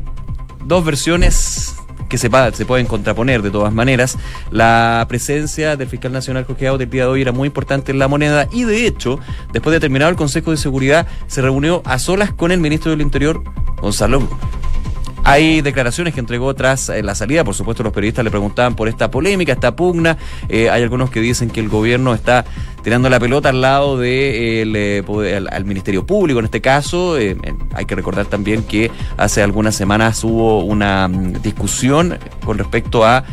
dos 0.65 0.85
versiones 0.85 1.77
que 2.09 2.19
se, 2.19 2.29
se, 2.53 2.67
pueden 2.67 2.87
contraponer 2.87 3.41
de 3.41 3.53
todas 3.53 3.73
maneras. 3.73 4.19
La 4.51 5.07
presencia 5.09 5.77
del 5.77 5.89
fiscal 5.89 6.11
nacional 6.11 6.45
Jorge 6.45 6.67
del 6.77 6.91
día 6.91 7.05
de 7.05 7.11
hoy 7.11 7.23
era 7.23 7.31
muy 7.31 7.47
importante 7.47 7.93
en 7.93 8.01
la 8.01 8.09
moneda 8.09 8.49
y 8.51 8.65
de 8.65 8.89
hecho, 8.89 9.21
después 9.53 9.73
de 9.73 9.79
terminar 9.79 10.11
el 10.11 10.17
Consejo 10.17 10.51
de 10.51 10.57
Seguridad, 10.57 11.07
se 11.29 11.43
reunió 11.43 11.81
a 11.85 12.01
solas 12.01 12.33
con 12.33 12.51
el 12.51 12.59
ministro 12.59 12.91
del 12.91 13.03
Interior, 13.03 13.43
Gonzalo 13.81 14.29
Hay 15.27 15.63
declaraciones 15.63 16.13
que 16.13 16.21
entregó 16.21 16.55
tras 16.55 16.91
eh, 16.91 17.03
la 17.03 17.15
salida, 17.15 17.45
por 17.45 17.55
supuesto 17.55 17.83
los 17.83 17.95
periodistas 17.95 18.25
le 18.27 18.31
preguntaban 18.31 18.77
por 18.77 18.89
esta 18.89 19.11
polémica, 19.11 19.53
esta 19.53 19.75
pugna. 19.75 20.19
Eh, 20.51 20.69
hay 20.69 20.83
algunos 20.83 21.09
que 21.09 21.21
dicen 21.21 21.49
que 21.49 21.61
el 21.61 21.71
gobierno 21.71 22.13
está 22.13 22.45
tirando 22.83 23.09
la 23.09 23.19
pelota 23.19 23.49
al 23.49 23.63
lado 23.63 23.99
de, 23.99 24.63
eh, 24.63 25.47
al, 25.51 25.65
Ministerio 25.65 26.05
Público 26.05 26.41
en 26.41 26.45
este 26.45 26.61
caso. 26.61 27.15
hay 27.15 27.85
que 27.87 27.95
recordar 27.95 28.27
también 28.27 28.65
que 28.65 28.91
hace 29.17 29.43
algunas 29.43 29.75
semanas 29.75 30.23
hubo 30.25 30.63
una 30.63 31.09
mm, 31.09 31.41
discusión 31.41 32.19
con 32.45 32.59
respecto 32.59 33.07
a 33.07 33.25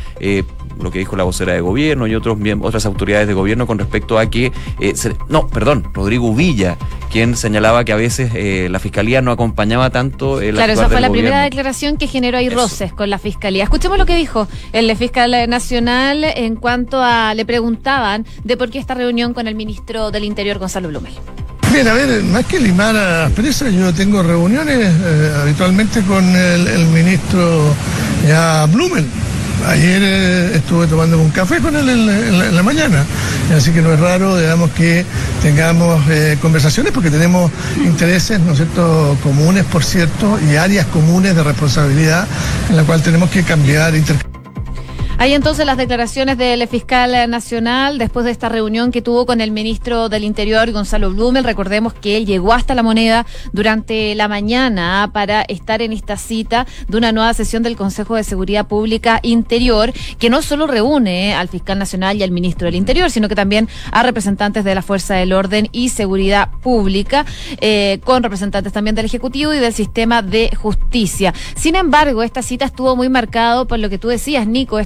lo 0.82 0.92
que 0.92 1.00
dijo 1.00 1.16
la 1.16 1.24
vocera 1.24 1.54
de 1.54 1.62
gobierno 1.62 2.08
y 2.08 2.16
otros 2.16 2.38
otras 2.62 2.86
autoridades 2.86 3.28
de 3.28 3.34
gobierno 3.34 3.68
con 3.68 3.80
respecto 3.80 4.18
a 4.18 4.30
que, 4.30 4.52
eh, 4.80 4.94
no, 5.30 5.48
perdón, 5.48 5.88
Rodrigo 5.94 6.34
Villa, 6.34 6.78
quien 7.12 7.36
señalaba 7.36 7.84
que 7.84 7.94
a 7.94 7.96
veces 7.96 8.32
eh, 8.36 8.68
la 8.70 8.80
fiscalía 8.80 9.22
no 9.22 9.32
acompañaba 9.32 9.90
tanto 9.90 10.42
el 10.42 10.56
Claro, 10.56 10.74
esa 10.74 10.90
fue 10.90 11.02
la 11.02 11.10
primera 11.10 11.42
declaración 11.42 11.98
que 11.98 12.08
generó 12.08 12.38
ahí 12.38 12.50
roces 12.50 12.94
con 12.94 13.10
la 13.10 13.18
fiscalía. 13.18 13.64
Escuchemos 13.64 13.98
lo 13.98 14.06
que 14.06 14.16
dijo 14.16 14.48
el 14.74 14.96
fiscal 14.96 15.32
nacional 15.50 16.24
en 16.24 16.56
cuanto 16.56 17.02
a 17.02 17.34
le 17.34 17.46
preguntaban 17.46 18.26
de 18.44 18.58
por 18.58 18.70
qué 18.70 18.80
esta 18.80 18.94
reunión 18.94 19.34
con 19.34 19.48
el 19.48 19.56
ministro 19.56 20.12
del 20.12 20.24
Interior 20.24 20.58
Gonzalo 20.58 20.88
Blumel. 20.90 21.14
Bien, 21.72 21.88
a 21.88 21.94
ver, 21.94 22.22
más 22.24 22.46
que 22.46 22.60
limar 22.60 22.96
a 22.98 23.24
las 23.24 23.32
presas, 23.32 23.74
yo 23.74 23.94
tengo 23.94 24.22
reuniones 24.22 24.78
eh, 24.78 25.34
habitualmente 25.42 26.02
con 26.02 26.24
el, 26.36 26.68
el 26.68 26.86
ministro 26.88 27.74
ya 28.28 28.66
Blumel 28.66 29.06
ayer 29.68 30.02
eh, 30.04 30.56
estuve 30.56 30.88
tomando 30.88 31.20
un 31.20 31.30
café 31.30 31.60
con 31.60 31.76
él 31.76 31.90
en 31.90 32.56
la, 32.56 32.64
mañana, 32.64 33.04
así 33.56 33.72
que 33.72 33.82
no 33.82 33.94
es 33.94 34.00
raro, 34.00 34.38
digamos, 34.38 34.70
que 34.72 35.06
tengamos 35.42 36.04
eh, 36.10 36.38
conversaciones 36.42 36.92
porque 36.92 37.10
tenemos 37.10 37.52
intereses, 37.84 38.40
¿no 38.40 38.52
es 38.52 38.58
cierto?, 38.58 39.18
comunes, 39.24 39.66
por 39.66 39.84
cierto, 39.84 40.40
y 40.40 40.56
áreas 40.56 40.86
comunes 40.88 41.36
de 41.36 41.44
responsabilidad 41.44 42.28
en 42.70 42.78
la 42.78 42.84
cual 42.84 43.02
tenemos 43.02 43.30
que 43.30 43.44
cambiar, 43.44 43.96
intercambiar 43.96 44.31
hay 45.22 45.36
entonces 45.36 45.68
las 45.68 45.78
declaraciones 45.78 46.36
del 46.36 46.68
fiscal 46.68 47.30
nacional 47.30 48.00
después 48.00 48.26
de 48.26 48.32
esta 48.32 48.50
reunión 48.50 48.92
que 48.92 49.04
tuvo 49.04 49.28
con 49.28 49.40
el 49.40 49.52
ministro 49.52 50.10
del 50.10 50.24
Interior, 50.24 50.72
Gonzalo 50.72 51.12
Blumel. 51.12 51.44
Recordemos 51.44 51.94
que 51.94 52.18
él 52.18 52.26
llegó 52.26 52.54
hasta 52.54 52.74
la 52.74 52.82
moneda 52.82 53.28
durante 53.54 54.16
la 54.16 54.28
mañana 54.28 55.12
para 55.14 55.44
estar 55.44 55.84
en 55.84 55.94
esta 55.94 56.18
cita 56.18 56.66
de 56.88 56.98
una 56.98 57.12
nueva 57.12 57.36
sesión 57.36 57.62
del 57.62 57.76
Consejo 57.76 58.16
de 58.16 58.24
Seguridad 58.24 58.66
Pública 58.66 59.20
Interior, 59.22 59.94
que 60.18 60.32
no 60.32 60.42
solo 60.42 60.66
reúne 60.66 61.36
al 61.36 61.50
fiscal 61.50 61.78
nacional 61.78 62.18
y 62.18 62.24
al 62.24 62.32
ministro 62.32 62.66
del 62.66 62.74
Interior, 62.74 63.12
sino 63.12 63.30
que 63.30 63.36
también 63.36 63.70
a 63.92 64.02
representantes 64.02 64.64
de 64.64 64.74
la 64.74 64.82
Fuerza 64.82 65.14
del 65.14 65.34
Orden 65.34 65.70
y 65.72 65.90
Seguridad 65.90 66.50
Pública, 66.64 67.28
eh, 67.60 68.00
con 68.04 68.24
representantes 68.24 68.74
también 68.74 68.96
del 68.96 69.06
Ejecutivo 69.06 69.54
y 69.54 69.60
del 69.60 69.76
Sistema 69.76 70.24
de 70.24 70.50
Justicia. 70.56 71.32
Sin 71.56 71.76
embargo, 71.76 72.24
esta 72.24 72.42
cita 72.42 72.66
estuvo 72.66 72.96
muy 72.96 73.08
marcado 73.08 73.68
por 73.68 73.78
lo 73.78 73.88
que 73.88 74.00
tú 74.00 74.08
decías, 74.08 74.48
Nico, 74.48 74.80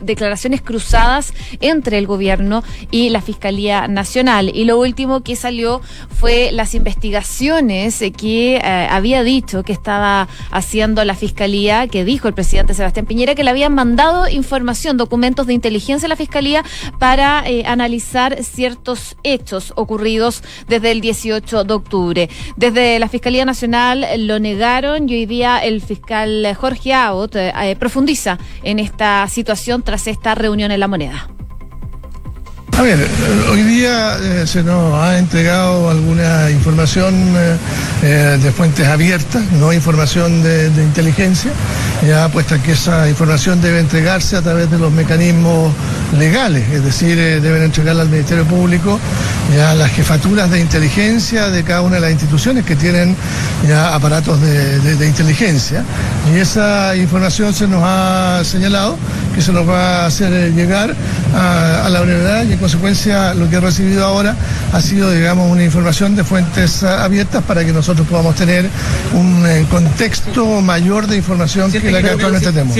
declaraciones 0.00 0.62
cruzadas 0.62 1.32
entre 1.60 1.98
el 1.98 2.06
gobierno 2.06 2.62
y 2.90 3.10
la 3.10 3.20
Fiscalía 3.20 3.88
Nacional. 3.88 4.50
Y 4.54 4.64
lo 4.64 4.78
último 4.78 5.22
que 5.22 5.36
salió 5.36 5.80
fue 6.18 6.50
las 6.52 6.74
investigaciones 6.74 8.02
que 8.16 8.56
eh, 8.56 8.88
había 8.90 9.22
dicho 9.22 9.62
que 9.62 9.72
estaba 9.72 10.28
haciendo 10.50 11.04
la 11.04 11.14
Fiscalía, 11.14 11.88
que 11.88 12.04
dijo 12.04 12.28
el 12.28 12.34
presidente 12.34 12.74
Sebastián 12.74 13.06
Piñera 13.06 13.34
que 13.34 13.44
le 13.44 13.50
habían 13.50 13.74
mandado 13.74 14.28
información, 14.28 14.96
documentos 14.96 15.46
de 15.46 15.54
inteligencia 15.54 16.06
a 16.06 16.08
la 16.08 16.16
Fiscalía 16.16 16.64
para 16.98 17.42
eh, 17.46 17.64
analizar 17.66 18.42
ciertos 18.42 19.16
hechos 19.22 19.72
ocurridos 19.76 20.42
desde 20.68 20.90
el 20.90 21.00
18 21.00 21.64
de 21.64 21.74
octubre. 21.74 22.30
Desde 22.56 22.98
la 22.98 23.08
Fiscalía 23.08 23.44
Nacional 23.44 24.06
lo 24.18 24.38
negaron 24.38 25.08
y 25.08 25.14
hoy 25.14 25.26
día 25.26 25.58
el 25.58 25.80
fiscal 25.80 26.46
Jorge 26.58 26.92
Aut 26.92 27.36
eh, 27.36 27.76
profundiza 27.78 28.38
en 28.62 28.78
esta 28.78 29.26
situación 29.28 29.59
tras 29.82 30.06
esta 30.06 30.34
reunión 30.34 30.70
en 30.70 30.80
la 30.80 30.88
moneda. 30.88 31.28
A 32.80 32.82
ver, 32.82 33.06
hoy 33.50 33.62
día 33.62 34.16
eh, 34.22 34.46
se 34.46 34.62
nos 34.62 34.94
ha 34.94 35.18
entregado 35.18 35.90
alguna 35.90 36.50
información 36.50 37.14
eh, 37.36 37.56
eh, 38.02 38.38
de 38.42 38.52
fuentes 38.52 38.88
abiertas, 38.88 39.42
no 39.60 39.70
información 39.70 40.42
de, 40.42 40.68
inteligencia, 40.82 41.50
ya 42.08 42.30
puesta 42.30 42.56
que 42.62 42.72
esa 42.72 43.06
información 43.06 43.60
debe 43.60 43.80
entregarse 43.80 44.34
a 44.34 44.40
través 44.40 44.70
de 44.70 44.78
los 44.78 44.90
mecanismos 44.90 45.74
legales, 46.18 46.70
es 46.70 46.82
decir, 46.82 47.18
deben 47.18 47.64
entregarla 47.64 48.00
al 48.00 48.08
Ministerio 48.08 48.46
Público 48.46 48.98
ya 49.54 49.74
las 49.74 49.90
jefaturas 49.90 50.50
de 50.50 50.60
inteligencia 50.60 51.50
de 51.50 51.62
cada 51.64 51.82
una 51.82 51.96
de 51.96 52.00
las 52.00 52.12
instituciones 52.12 52.64
que 52.64 52.76
tienen 52.76 53.14
ya 53.68 53.94
aparatos 53.94 54.40
de 54.40 55.06
inteligencia. 55.06 55.84
Y 56.32 56.38
esa 56.38 56.94
información 56.96 57.52
se 57.52 57.66
nos 57.66 57.82
ha 57.84 58.42
señalado 58.44 58.96
que 59.34 59.42
se 59.42 59.52
nos 59.52 59.68
va 59.68 60.02
a 60.02 60.06
hacer 60.06 60.52
llegar 60.54 60.94
a, 61.34 61.88
la 61.88 62.00
brevedad 62.00 62.44
y 62.44 62.52
en 62.52 62.58
consecuencia 62.70 63.34
lo 63.34 63.50
que 63.50 63.56
he 63.56 63.60
recibido 63.60 64.04
ahora 64.04 64.36
ha 64.72 64.80
sido, 64.80 65.10
digamos, 65.10 65.50
una 65.50 65.64
información 65.64 66.14
de 66.14 66.22
fuentes 66.22 66.84
abiertas 66.84 67.42
para 67.42 67.64
que 67.64 67.72
nosotros 67.72 68.06
podamos 68.06 68.36
tener 68.36 68.64
un 69.12 69.44
eh, 69.44 69.66
contexto 69.68 70.60
mayor 70.60 71.08
de 71.08 71.16
información 71.16 71.72
que 71.72 71.90
la 71.90 72.00
que 72.00 72.10
actualmente 72.10 72.52
tenemos. 72.52 72.76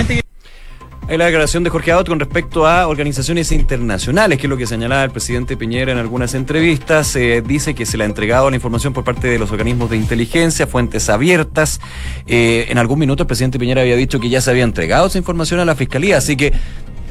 Hay 1.09 1.19
la 1.19 1.25
declaración 1.25 1.65
de 1.65 1.71
Jorge 1.71 1.91
Abot 1.91 2.07
con 2.07 2.21
respecto 2.21 2.69
a 2.69 2.87
organizaciones 2.87 3.51
internacionales, 3.51 4.39
que 4.39 4.47
es 4.47 4.49
lo 4.49 4.57
que 4.57 4.69
señalaba 4.69 5.03
el 5.03 5.11
presidente 5.11 5.57
Piñera 5.57 5.91
en 5.91 5.99
algunas 5.99 6.35
entrevistas. 6.35 7.19
dice 7.45 7.75
que 7.75 7.85
se 7.85 7.97
le 7.97 8.05
ha 8.05 8.07
entregado 8.07 8.49
la 8.49 8.55
información 8.55 8.93
por 8.93 9.03
parte 9.03 9.27
de 9.27 9.41
los 9.41 9.51
organismos 9.51 9.91
de 9.91 9.97
inteligencia, 9.97 10.69
fuentes 10.69 11.11
abiertas. 11.11 11.81
Eh, 12.29 12.67
en 12.69 12.79
algún 12.79 13.01
minuto 13.01 13.25
el 13.25 13.27
presidente 13.27 13.59
Piñera 13.59 13.81
había 13.81 13.97
dicho 13.97 14.21
que 14.21 14.29
ya 14.29 14.41
se 14.41 14.53
había 14.53 14.63
entregado 14.63 15.09
esa 15.09 15.19
información 15.19 15.59
a 15.59 15.65
la 15.65 15.75
fiscalía, 15.75 16.19
así 16.19 16.37
que 16.37 16.53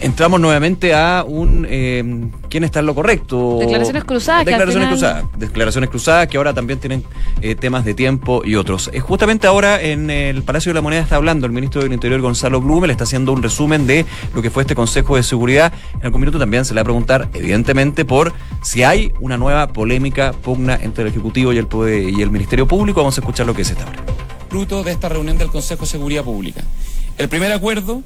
entramos 0.02 0.40
nuevamente 0.40 0.94
a 0.94 1.24
un 1.28 1.66
eh, 1.70 2.30
quién 2.50 2.64
está 2.64 2.80
en 2.80 2.86
lo 2.86 2.96
correcto. 2.96 3.58
Declaraciones 3.60 4.04
cruzadas. 4.04 4.46
Declaraciones 4.46 4.90
cruzadas. 4.90 5.24
Declaraciones 5.38 5.90
cruzadas 5.90 6.28
que 6.28 6.38
ahora 6.38 6.54
también 6.54 6.80
tienen 6.80 7.04
eh, 7.42 7.56
temas 7.56 7.86
de 7.86 7.94
tiempo 7.94 8.42
y 8.46 8.56
otros. 8.56 8.90
Eh, 8.94 9.00
justamente 9.00 9.48
ahora 9.48 9.82
en 9.82 10.10
el 10.10 10.44
Palacio 10.44 10.72
de 10.72 10.76
la 10.76 10.82
Moneda 10.82 11.02
está 11.02 11.16
hablando 11.16 11.46
el 11.46 11.52
ministro 11.52 11.82
del 11.82 11.94
Interior 11.94 12.22
Gonzalo 12.22 12.62
Blumel, 12.62 12.92
está 12.92 13.04
haciendo 13.04 13.34
un 13.34 13.44
resumen 13.44 13.88
de 13.88 14.06
lo 14.34 14.42
que 14.42 14.50
fue 14.50 14.64
este 14.64 14.76
Consejo 14.76 15.16
de 15.16 15.24
Seguridad. 15.24 15.74
En 15.96 16.06
algún 16.06 16.22
minuto 16.22 16.40
también 16.40 16.66
se 16.66 16.74
le 16.74 16.80
va 16.80 16.82
a 16.82 16.86
preguntar, 16.86 17.30
evidentemente, 17.34 18.06
por 18.06 18.34
si 18.62 18.84
hay 18.84 19.12
una 19.20 19.38
nueva 19.38 19.68
polémica, 19.68 20.34
pugna 20.34 20.78
entre 20.82 21.04
el 21.04 21.10
Ejecutivo 21.10 21.54
y 21.54 21.58
el, 21.58 21.68
y 22.10 22.22
el 22.22 22.32
Ministerio 22.32 22.68
Público. 22.68 23.02
Vamos 23.02 23.18
a 23.18 23.22
escuchar 23.22 23.46
lo 23.46 23.54
que 23.54 23.64
es 23.64 23.72
esta 23.72 23.86
hora. 23.86 24.00
Fruto 24.50 24.84
de 24.84 24.92
esta 24.92 25.10
reunión 25.10 25.38
del 25.38 25.50
Consejo 25.50 25.82
de 25.82 25.88
Seguridad 25.88 26.24
Pública. 26.24 26.62
El 27.18 27.30
primer 27.30 27.52
acuerdo 27.52 28.02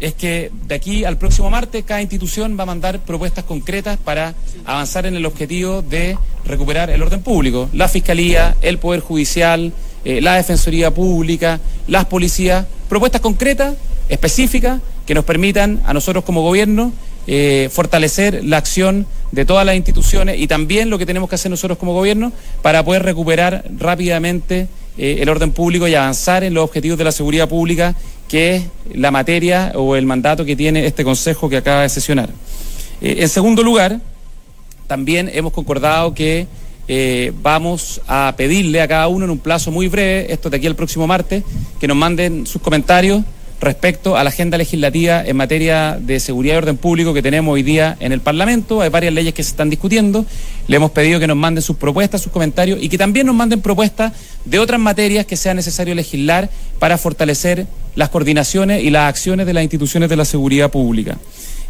es 0.00 0.14
que 0.14 0.50
de 0.66 0.74
aquí 0.74 1.04
al 1.04 1.18
próximo 1.18 1.50
martes 1.50 1.84
cada 1.84 2.00
institución 2.00 2.56
va 2.58 2.62
a 2.62 2.66
mandar 2.66 3.00
propuestas 3.00 3.44
concretas 3.44 3.98
para 3.98 4.34
avanzar 4.64 5.06
en 5.06 5.16
el 5.16 5.26
objetivo 5.26 5.82
de 5.82 6.16
recuperar 6.44 6.90
el 6.90 7.02
orden 7.02 7.22
público. 7.22 7.68
La 7.72 7.88
Fiscalía, 7.88 8.56
el 8.62 8.78
Poder 8.78 9.00
Judicial, 9.00 9.72
eh, 10.04 10.20
la 10.20 10.36
Defensoría 10.36 10.92
Pública, 10.92 11.60
las 11.86 12.04
policías, 12.04 12.66
propuestas 12.88 13.20
concretas, 13.20 13.74
específicas, 14.08 14.80
que 15.06 15.14
nos 15.14 15.24
permitan 15.24 15.80
a 15.86 15.94
nosotros 15.94 16.22
como 16.24 16.42
gobierno 16.42 16.92
eh, 17.26 17.68
fortalecer 17.70 18.42
la 18.44 18.56
acción 18.56 19.06
de 19.32 19.44
todas 19.44 19.66
las 19.66 19.76
instituciones 19.76 20.38
y 20.38 20.46
también 20.46 20.88
lo 20.88 20.98
que 20.98 21.04
tenemos 21.06 21.28
que 21.28 21.34
hacer 21.34 21.50
nosotros 21.50 21.78
como 21.78 21.92
gobierno 21.92 22.32
para 22.62 22.84
poder 22.84 23.02
recuperar 23.02 23.64
rápidamente 23.76 24.68
eh, 24.96 25.18
el 25.20 25.28
orden 25.28 25.52
público 25.52 25.86
y 25.86 25.94
avanzar 25.94 26.42
en 26.42 26.54
los 26.54 26.64
objetivos 26.64 26.96
de 26.98 27.04
la 27.04 27.12
seguridad 27.12 27.48
pública, 27.48 27.94
que 28.28 28.56
es 28.56 28.64
la 28.94 29.10
materia 29.10 29.72
o 29.74 29.96
el 29.96 30.06
mandato 30.06 30.44
que 30.44 30.54
tiene 30.54 30.86
este 30.86 31.02
Consejo 31.02 31.48
que 31.48 31.56
acaba 31.56 31.82
de 31.82 31.88
sesionar. 31.88 32.30
Eh, 33.00 33.16
en 33.20 33.28
segundo 33.28 33.62
lugar, 33.62 34.00
también 34.86 35.30
hemos 35.32 35.52
concordado 35.52 36.14
que 36.14 36.46
eh, 36.86 37.32
vamos 37.42 38.00
a 38.06 38.34
pedirle 38.36 38.80
a 38.80 38.88
cada 38.88 39.08
uno 39.08 39.24
en 39.24 39.30
un 39.30 39.38
plazo 39.38 39.70
muy 39.70 39.88
breve, 39.88 40.32
esto 40.32 40.48
de 40.50 40.56
aquí 40.56 40.66
al 40.66 40.76
próximo 40.76 41.06
martes, 41.06 41.42
que 41.80 41.88
nos 41.88 41.96
manden 41.96 42.46
sus 42.46 42.62
comentarios 42.62 43.22
respecto 43.60 44.16
a 44.16 44.22
la 44.22 44.30
agenda 44.30 44.56
legislativa 44.56 45.24
en 45.24 45.36
materia 45.36 45.98
de 46.00 46.20
seguridad 46.20 46.54
y 46.54 46.58
orden 46.58 46.76
público 46.76 47.12
que 47.12 47.22
tenemos 47.22 47.52
hoy 47.52 47.62
día 47.62 47.96
en 48.00 48.12
el 48.12 48.20
Parlamento. 48.20 48.80
Hay 48.80 48.88
varias 48.88 49.12
leyes 49.12 49.34
que 49.34 49.42
se 49.42 49.50
están 49.50 49.68
discutiendo. 49.68 50.24
Le 50.68 50.76
hemos 50.76 50.92
pedido 50.92 51.18
que 51.18 51.26
nos 51.26 51.36
manden 51.36 51.62
sus 51.62 51.76
propuestas, 51.76 52.22
sus 52.22 52.32
comentarios 52.32 52.78
y 52.80 52.88
que 52.88 52.98
también 52.98 53.26
nos 53.26 53.34
manden 53.34 53.60
propuestas 53.60 54.12
de 54.44 54.58
otras 54.58 54.80
materias 54.80 55.26
que 55.26 55.36
sea 55.36 55.54
necesario 55.54 55.94
legislar 55.94 56.48
para 56.78 56.98
fortalecer 56.98 57.66
las 57.94 58.08
coordinaciones 58.08 58.82
y 58.82 58.90
las 58.90 59.08
acciones 59.08 59.46
de 59.46 59.54
las 59.54 59.62
instituciones 59.62 60.08
de 60.08 60.16
la 60.16 60.24
seguridad 60.24 60.70
pública. 60.70 61.18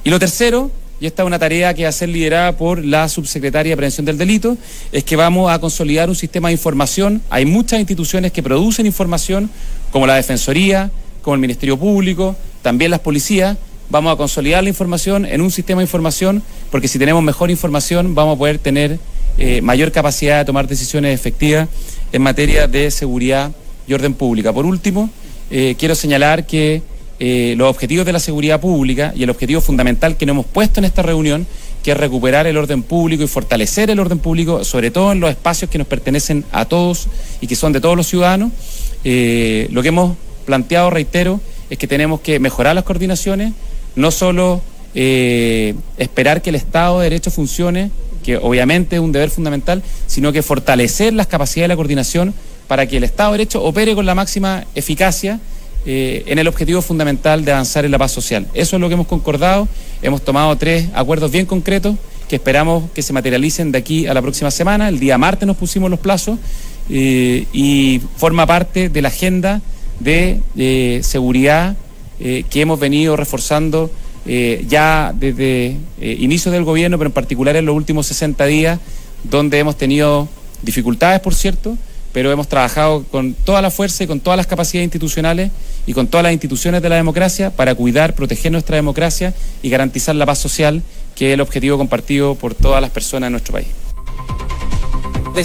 Y 0.04 0.10
lo 0.10 0.18
tercero, 0.18 0.70
y 1.00 1.06
esta 1.06 1.22
es 1.22 1.26
una 1.26 1.38
tarea 1.38 1.74
que 1.74 1.84
va 1.84 1.88
a 1.90 1.92
ser 1.92 2.08
liderada 2.08 2.56
por 2.56 2.84
la 2.84 3.08
subsecretaria 3.08 3.70
de 3.70 3.76
Prevención 3.76 4.04
del 4.04 4.18
Delito, 4.18 4.56
es 4.92 5.04
que 5.04 5.16
vamos 5.16 5.50
a 5.50 5.58
consolidar 5.60 6.08
un 6.08 6.16
sistema 6.16 6.48
de 6.48 6.54
información. 6.54 7.22
Hay 7.30 7.46
muchas 7.46 7.78
instituciones 7.78 8.32
que 8.32 8.42
producen 8.42 8.86
información, 8.86 9.50
como 9.92 10.06
la 10.06 10.16
Defensoría, 10.16 10.90
como 11.22 11.34
el 11.34 11.40
Ministerio 11.40 11.78
Público, 11.78 12.36
también 12.62 12.90
las 12.90 13.00
policías. 13.00 13.56
Vamos 13.90 14.12
a 14.12 14.16
consolidar 14.16 14.62
la 14.62 14.68
información 14.68 15.24
en 15.24 15.40
un 15.40 15.50
sistema 15.50 15.80
de 15.80 15.84
información, 15.84 16.42
porque 16.70 16.88
si 16.88 16.98
tenemos 16.98 17.22
mejor 17.22 17.50
información 17.50 18.14
vamos 18.14 18.36
a 18.36 18.38
poder 18.38 18.58
tener 18.58 18.98
eh, 19.38 19.62
mayor 19.62 19.92
capacidad 19.92 20.38
de 20.38 20.44
tomar 20.44 20.66
decisiones 20.66 21.14
efectivas 21.14 21.68
en 22.12 22.22
materia 22.22 22.66
de 22.66 22.90
seguridad 22.90 23.52
y 23.86 23.94
orden 23.94 24.14
pública. 24.14 24.52
Por 24.52 24.66
último, 24.66 25.10
eh, 25.50 25.74
quiero 25.78 25.94
señalar 25.94 26.46
que 26.46 26.82
eh, 27.20 27.54
los 27.56 27.68
objetivos 27.68 28.06
de 28.06 28.12
la 28.12 28.20
seguridad 28.20 28.60
pública 28.60 29.12
y 29.16 29.22
el 29.22 29.30
objetivo 29.30 29.60
fundamental 29.60 30.16
que 30.16 30.26
nos 30.26 30.34
hemos 30.34 30.46
puesto 30.46 30.78
en 30.78 30.84
esta 30.84 31.02
reunión, 31.02 31.46
que 31.82 31.92
es 31.92 31.96
recuperar 31.96 32.46
el 32.46 32.56
orden 32.56 32.82
público 32.82 33.22
y 33.24 33.26
fortalecer 33.26 33.90
el 33.90 33.98
orden 33.98 34.18
público, 34.18 34.64
sobre 34.64 34.90
todo 34.90 35.12
en 35.12 35.20
los 35.20 35.30
espacios 35.30 35.70
que 35.70 35.78
nos 35.78 35.86
pertenecen 35.86 36.44
a 36.52 36.64
todos 36.66 37.08
y 37.40 37.46
que 37.46 37.56
son 37.56 37.72
de 37.72 37.80
todos 37.80 37.96
los 37.96 38.06
ciudadanos. 38.06 38.52
Eh, 39.04 39.68
lo 39.72 39.82
que 39.82 39.88
hemos 39.88 40.16
planteado, 40.44 40.90
reitero, 40.90 41.40
es 41.70 41.78
que 41.78 41.86
tenemos 41.86 42.20
que 42.20 42.38
mejorar 42.40 42.74
las 42.74 42.84
coordinaciones, 42.84 43.52
no 43.96 44.10
solo 44.10 44.62
esperar 44.94 46.42
que 46.42 46.50
el 46.50 46.56
Estado 46.56 46.98
de 46.98 47.04
Derecho 47.04 47.30
funcione, 47.30 47.90
que 48.24 48.36
obviamente 48.36 48.96
es 48.96 49.02
un 49.02 49.12
deber 49.12 49.30
fundamental, 49.30 49.82
sino 50.06 50.32
que 50.32 50.42
fortalecer 50.42 51.12
las 51.12 51.28
capacidades 51.28 51.64
de 51.64 51.68
la 51.68 51.76
coordinación 51.76 52.34
para 52.68 52.86
que 52.86 52.98
el 52.98 53.04
Estado 53.04 53.32
de 53.32 53.38
Derecho 53.38 53.64
opere 53.64 53.94
con 53.94 54.06
la 54.06 54.14
máxima 54.14 54.64
eficacia 54.74 55.40
eh, 55.86 56.22
en 56.26 56.38
el 56.38 56.46
objetivo 56.46 56.82
fundamental 56.82 57.44
de 57.44 57.52
avanzar 57.52 57.84
en 57.86 57.90
la 57.90 57.98
paz 57.98 58.12
social. 58.12 58.46
Eso 58.52 58.76
es 58.76 58.80
lo 58.80 58.88
que 58.88 58.94
hemos 58.94 59.06
concordado. 59.06 59.66
Hemos 60.02 60.22
tomado 60.22 60.54
tres 60.56 60.86
acuerdos 60.92 61.30
bien 61.32 61.46
concretos 61.46 61.96
que 62.28 62.36
esperamos 62.36 62.90
que 62.94 63.00
se 63.00 63.14
materialicen 63.14 63.72
de 63.72 63.78
aquí 63.78 64.06
a 64.06 64.12
la 64.12 64.20
próxima 64.20 64.50
semana. 64.50 64.88
El 64.88 65.00
día 65.00 65.16
martes 65.16 65.46
nos 65.46 65.56
pusimos 65.56 65.90
los 65.90 65.98
plazos 65.98 66.38
eh, 66.90 67.46
y 67.54 68.02
forma 68.18 68.44
parte 68.44 68.90
de 68.90 69.00
la 69.00 69.08
agenda 69.08 69.62
de 69.98 70.40
eh, 70.56 71.00
seguridad 71.02 71.76
que 72.18 72.60
hemos 72.60 72.80
venido 72.80 73.14
reforzando 73.14 73.92
ya 74.26 75.14
desde 75.14 75.76
inicio 76.00 76.50
del 76.50 76.64
gobierno, 76.64 76.98
pero 76.98 77.06
en 77.06 77.14
particular 77.14 77.54
en 77.54 77.64
los 77.64 77.76
últimos 77.76 78.08
60 78.08 78.44
días, 78.46 78.80
donde 79.22 79.60
hemos 79.60 79.78
tenido 79.78 80.28
dificultades, 80.62 81.20
por 81.20 81.32
cierto, 81.32 81.78
pero 82.12 82.32
hemos 82.32 82.48
trabajado 82.48 83.04
con 83.04 83.34
toda 83.34 83.62
la 83.62 83.70
fuerza 83.70 84.04
y 84.04 84.06
con 84.06 84.20
todas 84.20 84.36
las 84.36 84.46
capacidades 84.46 84.86
institucionales 84.86 85.50
y 85.86 85.92
con 85.92 86.06
todas 86.06 86.24
las 86.24 86.32
instituciones 86.32 86.82
de 86.82 86.88
la 86.88 86.96
democracia 86.96 87.50
para 87.50 87.74
cuidar, 87.74 88.14
proteger 88.14 88.52
nuestra 88.52 88.76
democracia 88.76 89.34
y 89.62 89.70
garantizar 89.70 90.14
la 90.14 90.26
paz 90.26 90.38
social, 90.38 90.82
que 91.14 91.28
es 91.28 91.34
el 91.34 91.40
objetivo 91.40 91.78
compartido 91.78 92.34
por 92.34 92.54
todas 92.54 92.80
las 92.80 92.90
personas 92.90 93.28
en 93.28 93.32
nuestro 93.32 93.52
país. 93.52 93.68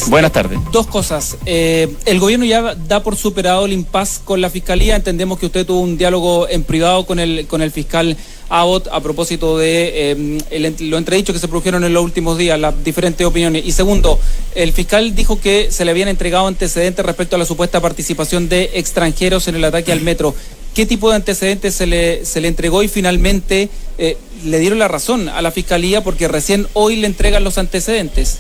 Buenas 0.07 0.31
tardes. 0.31 0.59
Dos 0.71 0.88
cosas. 0.88 1.38
Eh, 1.45 1.93
el 2.05 2.19
gobierno 2.19 2.45
ya 2.45 2.75
da 2.75 3.03
por 3.03 3.15
superado 3.15 3.65
el 3.65 3.73
impas 3.73 4.21
con 4.23 4.41
la 4.41 4.50
fiscalía. 4.50 4.95
Entendemos 4.95 5.38
que 5.38 5.45
usted 5.45 5.65
tuvo 5.65 5.81
un 5.81 5.97
diálogo 5.97 6.47
en 6.50 6.63
privado 6.63 7.05
con 7.05 7.19
el, 7.19 7.45
con 7.47 7.62
el 7.62 7.71
fiscal 7.71 8.17
Abbott 8.50 8.88
a 8.91 9.01
propósito 9.01 9.57
de 9.57 10.12
eh, 10.51 10.73
lo 10.79 10.97
entredicho 10.97 11.33
que 11.33 11.39
se 11.39 11.47
produjeron 11.47 11.83
en 11.83 11.93
los 11.93 12.03
últimos 12.03 12.38
días, 12.38 12.59
las 12.59 12.83
diferentes 12.83 13.25
opiniones. 13.25 13.63
Y 13.65 13.71
segundo, 13.71 14.19
el 14.55 14.73
fiscal 14.73 15.15
dijo 15.15 15.39
que 15.39 15.71
se 15.71 15.85
le 15.85 15.91
habían 15.91 16.07
entregado 16.07 16.47
antecedentes 16.47 17.05
respecto 17.05 17.35
a 17.35 17.39
la 17.39 17.45
supuesta 17.45 17.81
participación 17.81 18.50
de 18.50 18.71
extranjeros 18.73 19.47
en 19.47 19.55
el 19.55 19.63
ataque 19.63 19.91
al 19.91 20.01
metro. 20.01 20.33
¿Qué 20.73 20.88
tipo 20.88 21.09
de 21.09 21.17
antecedentes 21.17 21.75
se 21.75 21.85
le, 21.85 22.25
se 22.25 22.41
le 22.41 22.47
entregó 22.47 22.81
y 22.81 22.88
finalmente 22.88 23.69
eh, 24.00 24.17
le 24.43 24.59
dieron 24.59 24.79
la 24.79 24.88
razón 24.88 25.29
a 25.29 25.41
la 25.43 25.51
fiscalía 25.51 26.03
porque 26.03 26.27
recién 26.27 26.67
hoy 26.73 26.95
le 26.95 27.05
entregan 27.05 27.43
los 27.43 27.59
antecedentes? 27.59 28.39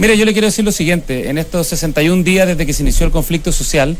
Mire, 0.00 0.16
yo 0.16 0.24
le 0.24 0.32
quiero 0.32 0.46
decir 0.46 0.64
lo 0.64 0.72
siguiente, 0.72 1.28
en 1.28 1.36
estos 1.36 1.66
61 1.66 2.22
días 2.22 2.48
desde 2.48 2.64
que 2.64 2.72
se 2.72 2.82
inició 2.82 3.04
el 3.04 3.12
conflicto 3.12 3.52
social, 3.52 3.98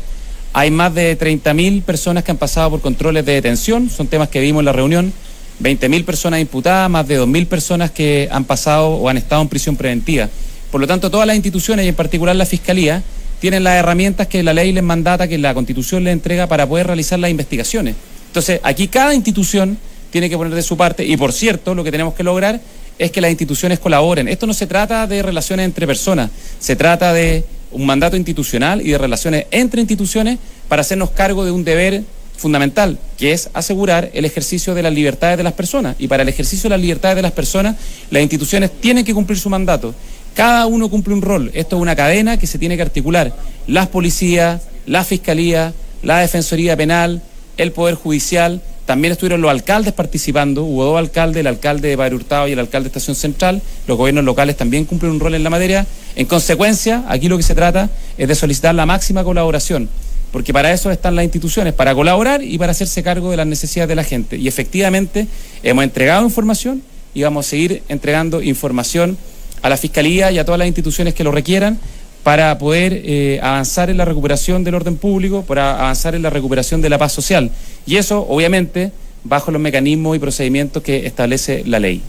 hay 0.51 0.71
más 0.71 0.95
de 0.95 1.15
30.000 1.15 1.83
personas 1.83 2.23
que 2.23 2.31
han 2.31 2.37
pasado 2.37 2.71
por 2.71 2.81
controles 2.81 3.23
de 3.23 3.33
detención, 3.33 3.87
son 3.87 4.07
temas 4.07 4.27
que 4.29 4.39
vimos 4.39 4.61
en 4.61 4.65
la 4.65 4.73
reunión, 4.73 5.13
20.000 5.61 6.03
personas 6.03 6.41
imputadas, 6.41 6.89
más 6.89 7.07
de 7.07 7.21
2.000 7.21 7.45
personas 7.45 7.91
que 7.91 8.27
han 8.31 8.45
pasado 8.45 8.87
o 8.87 9.09
han 9.09 9.17
estado 9.17 9.43
en 9.43 9.47
prisión 9.49 9.75
preventiva. 9.75 10.27
Por 10.71 10.81
lo 10.81 10.87
tanto, 10.87 11.11
todas 11.11 11.27
las 11.27 11.35
instituciones 11.35 11.85
y 11.85 11.89
en 11.89 11.95
particular 11.95 12.35
la 12.35 12.47
Fiscalía 12.47 13.03
tienen 13.39 13.63
las 13.63 13.75
herramientas 13.75 14.25
que 14.25 14.41
la 14.41 14.55
ley 14.55 14.71
les 14.71 14.81
mandata, 14.81 15.27
que 15.27 15.37
la 15.37 15.53
Constitución 15.53 16.03
les 16.03 16.13
entrega 16.13 16.47
para 16.47 16.67
poder 16.67 16.87
realizar 16.87 17.19
las 17.19 17.29
investigaciones. 17.29 17.93
Entonces, 18.25 18.59
aquí 18.63 18.87
cada 18.87 19.13
institución 19.13 19.77
tiene 20.09 20.31
que 20.31 20.35
poner 20.35 20.55
de 20.55 20.63
su 20.63 20.75
parte 20.75 21.05
y, 21.05 21.15
por 21.15 21.31
cierto, 21.31 21.75
lo 21.75 21.83
que 21.83 21.91
tenemos 21.91 22.15
que 22.15 22.23
lograr 22.23 22.59
es 23.01 23.09
que 23.09 23.19
las 23.19 23.31
instituciones 23.31 23.79
colaboren. 23.79 24.27
Esto 24.27 24.45
no 24.45 24.53
se 24.53 24.67
trata 24.67 25.07
de 25.07 25.23
relaciones 25.23 25.65
entre 25.65 25.87
personas, 25.87 26.29
se 26.59 26.75
trata 26.75 27.11
de 27.13 27.43
un 27.71 27.83
mandato 27.83 28.15
institucional 28.15 28.79
y 28.79 28.91
de 28.91 28.97
relaciones 28.99 29.47
entre 29.49 29.81
instituciones 29.81 30.37
para 30.67 30.81
hacernos 30.81 31.09
cargo 31.09 31.43
de 31.43 31.49
un 31.49 31.63
deber 31.63 32.03
fundamental, 32.37 32.99
que 33.17 33.31
es 33.31 33.49
asegurar 33.53 34.11
el 34.13 34.25
ejercicio 34.25 34.75
de 34.75 34.83
las 34.83 34.93
libertades 34.93 35.35
de 35.37 35.43
las 35.43 35.53
personas. 35.53 35.95
Y 35.97 36.07
para 36.07 36.21
el 36.21 36.29
ejercicio 36.29 36.69
de 36.69 36.75
las 36.75 36.81
libertades 36.81 37.15
de 37.15 37.23
las 37.23 37.31
personas, 37.31 37.75
las 38.11 38.21
instituciones 38.21 38.69
tienen 38.79 39.03
que 39.03 39.15
cumplir 39.15 39.39
su 39.39 39.49
mandato. 39.49 39.95
Cada 40.35 40.67
uno 40.67 40.87
cumple 40.87 41.15
un 41.15 41.23
rol. 41.23 41.49
Esto 41.55 41.77
es 41.77 41.81
una 41.81 41.95
cadena 41.95 42.37
que 42.37 42.45
se 42.45 42.59
tiene 42.59 42.75
que 42.75 42.83
articular. 42.83 43.35
Las 43.65 43.87
policías, 43.87 44.61
la 44.85 45.03
fiscalía, 45.03 45.73
la 46.03 46.19
defensoría 46.19 46.77
penal, 46.77 47.23
el 47.57 47.71
poder 47.71 47.95
judicial, 47.95 48.61
también 48.91 49.13
estuvieron 49.13 49.39
los 49.39 49.49
alcaldes 49.49 49.93
participando, 49.93 50.65
hubo 50.65 50.83
dos 50.83 50.99
alcaldes, 50.99 51.39
el 51.39 51.47
alcalde 51.47 51.87
de 51.87 51.95
Padre 51.95 52.13
Hurtado 52.13 52.49
y 52.49 52.51
el 52.51 52.59
alcalde 52.59 52.89
de 52.89 52.89
Estación 52.89 53.15
Central, 53.15 53.61
los 53.87 53.97
gobiernos 53.97 54.25
locales 54.25 54.57
también 54.57 54.83
cumplen 54.83 55.13
un 55.13 55.21
rol 55.21 55.33
en 55.33 55.45
la 55.45 55.49
materia. 55.49 55.87
En 56.17 56.25
consecuencia, 56.25 57.05
aquí 57.07 57.29
lo 57.29 57.37
que 57.37 57.43
se 57.43 57.55
trata 57.55 57.89
es 58.17 58.27
de 58.27 58.35
solicitar 58.35 58.75
la 58.75 58.85
máxima 58.85 59.23
colaboración, 59.23 59.87
porque 60.33 60.51
para 60.51 60.73
eso 60.73 60.91
están 60.91 61.15
las 61.15 61.23
instituciones, 61.23 61.71
para 61.71 61.95
colaborar 61.95 62.43
y 62.43 62.57
para 62.57 62.73
hacerse 62.73 63.01
cargo 63.01 63.31
de 63.31 63.37
las 63.37 63.47
necesidades 63.47 63.87
de 63.87 63.95
la 63.95 64.03
gente. 64.03 64.35
Y 64.35 64.49
efectivamente 64.49 65.25
hemos 65.63 65.85
entregado 65.85 66.25
información 66.25 66.83
y 67.13 67.23
vamos 67.23 67.47
a 67.47 67.49
seguir 67.49 67.83
entregando 67.87 68.41
información 68.41 69.17
a 69.61 69.69
la 69.69 69.77
Fiscalía 69.77 70.33
y 70.33 70.37
a 70.37 70.43
todas 70.43 70.59
las 70.59 70.67
instituciones 70.67 71.13
que 71.13 71.23
lo 71.23 71.31
requieran 71.31 71.79
para 72.23 72.57
poder 72.57 73.01
eh, 73.03 73.39
avanzar 73.41 73.89
en 73.89 73.97
la 73.97 74.05
recuperación 74.05 74.63
del 74.63 74.75
orden 74.75 74.97
público, 74.97 75.43
para 75.43 75.79
avanzar 75.79 76.15
en 76.15 76.21
la 76.21 76.29
recuperación 76.29 76.81
de 76.81 76.89
la 76.89 76.97
paz 76.97 77.13
social. 77.13 77.51
Y 77.85 77.97
eso, 77.97 78.25
obviamente, 78.27 78.91
bajo 79.23 79.51
los 79.51 79.61
mecanismos 79.61 80.15
y 80.15 80.19
procedimientos 80.19 80.83
que 80.83 81.05
establece 81.05 81.63
la 81.65 81.79
ley. 81.79 82.01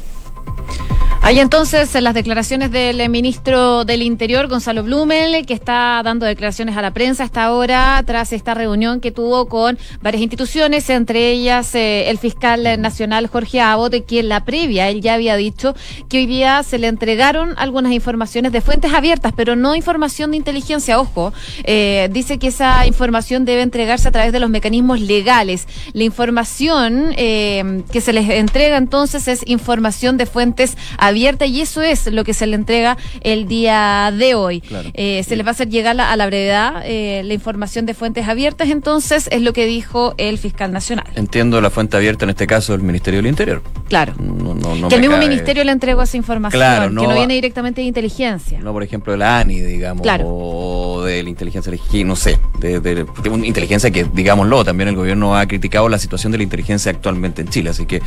Hay 1.24 1.38
entonces 1.38 1.94
las 2.02 2.14
declaraciones 2.14 2.72
del 2.72 3.08
ministro 3.08 3.84
del 3.84 4.02
Interior, 4.02 4.48
Gonzalo 4.48 4.82
Blumel, 4.82 5.46
que 5.46 5.54
está 5.54 6.02
dando 6.02 6.26
declaraciones 6.26 6.76
a 6.76 6.82
la 6.82 6.90
prensa 6.90 7.22
hasta 7.22 7.44
ahora 7.44 8.02
tras 8.04 8.32
esta 8.32 8.54
reunión 8.54 8.98
que 8.98 9.12
tuvo 9.12 9.46
con 9.46 9.78
varias 10.02 10.20
instituciones, 10.20 10.90
entre 10.90 11.30
ellas 11.30 11.76
eh, 11.76 12.10
el 12.10 12.18
fiscal 12.18 12.64
nacional 12.82 13.28
Jorge 13.28 13.60
Abot, 13.60 14.04
que 14.04 14.18
en 14.18 14.28
la 14.28 14.44
previa 14.44 14.88
él 14.88 15.00
ya 15.00 15.14
había 15.14 15.36
dicho 15.36 15.76
que 16.08 16.18
hoy 16.18 16.26
día 16.26 16.64
se 16.64 16.78
le 16.78 16.88
entregaron 16.88 17.54
algunas 17.56 17.92
informaciones 17.92 18.50
de 18.50 18.60
fuentes 18.60 18.92
abiertas, 18.92 19.32
pero 19.36 19.54
no 19.54 19.76
información 19.76 20.32
de 20.32 20.38
inteligencia. 20.38 20.98
Ojo, 20.98 21.32
eh, 21.62 22.08
dice 22.10 22.40
que 22.40 22.48
esa 22.48 22.84
información 22.84 23.44
debe 23.44 23.62
entregarse 23.62 24.08
a 24.08 24.10
través 24.10 24.32
de 24.32 24.40
los 24.40 24.50
mecanismos 24.50 25.00
legales. 25.00 25.68
La 25.92 26.02
información 26.02 27.14
eh, 27.16 27.84
que 27.92 28.00
se 28.00 28.12
les 28.12 28.28
entrega 28.28 28.76
entonces 28.76 29.28
es 29.28 29.42
información 29.46 30.16
de 30.16 30.26
fuentes 30.26 30.76
abiertas 30.98 31.11
abierta 31.12 31.46
y 31.46 31.60
eso 31.60 31.82
es 31.82 32.06
lo 32.06 32.24
que 32.24 32.34
se 32.34 32.46
le 32.46 32.56
entrega 32.56 32.96
el 33.20 33.46
día 33.46 34.12
de 34.16 34.34
hoy. 34.34 34.62
Eh, 34.94 35.22
se 35.22 35.36
le 35.36 35.42
va 35.42 35.50
a 35.50 35.52
hacer 35.52 35.68
llegar 35.68 35.98
a 36.00 36.16
la 36.16 36.26
brevedad 36.26 36.82
eh, 36.84 37.22
la 37.24 37.34
información 37.34 37.86
de 37.86 37.94
fuentes 37.94 38.28
abiertas, 38.28 38.68
entonces 38.68 39.28
es 39.30 39.42
lo 39.42 39.52
que 39.52 39.66
dijo 39.66 40.14
el 40.18 40.38
fiscal 40.38 40.72
nacional. 40.72 41.06
Entiendo 41.14 41.60
la 41.60 41.70
fuente 41.70 41.96
abierta 41.96 42.24
en 42.24 42.30
este 42.30 42.46
caso 42.46 42.74
el 42.74 42.82
Ministerio 42.82 43.18
del 43.18 43.28
Interior. 43.28 43.62
Claro. 43.92 44.14
que 44.88 44.94
el 44.94 45.02
mismo 45.02 45.18
ministerio 45.18 45.64
le 45.64 45.70
entregó 45.70 46.00
esa 46.00 46.16
información, 46.16 46.96
que 46.96 47.06
no 47.06 47.12
viene 47.12 47.34
directamente 47.34 47.82
de 47.82 47.88
inteligencia. 47.88 48.58
No, 48.58 48.72
por 48.72 48.82
ejemplo, 48.82 49.12
de 49.12 49.18
la 49.18 49.40
ANI, 49.40 49.60
digamos, 49.60 50.06
o 50.24 51.02
de 51.04 51.22
la 51.22 51.28
inteligencia 51.28 51.70
no 52.06 52.16
sé, 52.16 52.38
de, 52.58 52.80
de, 52.80 53.04
una 53.28 53.46
inteligencia 53.46 53.90
que, 53.90 54.04
digámoslo, 54.04 54.64
también 54.64 54.88
el 54.88 54.96
gobierno 54.96 55.36
ha 55.36 55.46
criticado 55.46 55.90
la 55.90 55.98
situación 55.98 56.32
de 56.32 56.38
la 56.38 56.44
inteligencia 56.44 56.90
actualmente 56.90 57.42
en 57.42 57.48
Chile, 57.48 57.68
así 57.68 57.84
que 57.84 58.00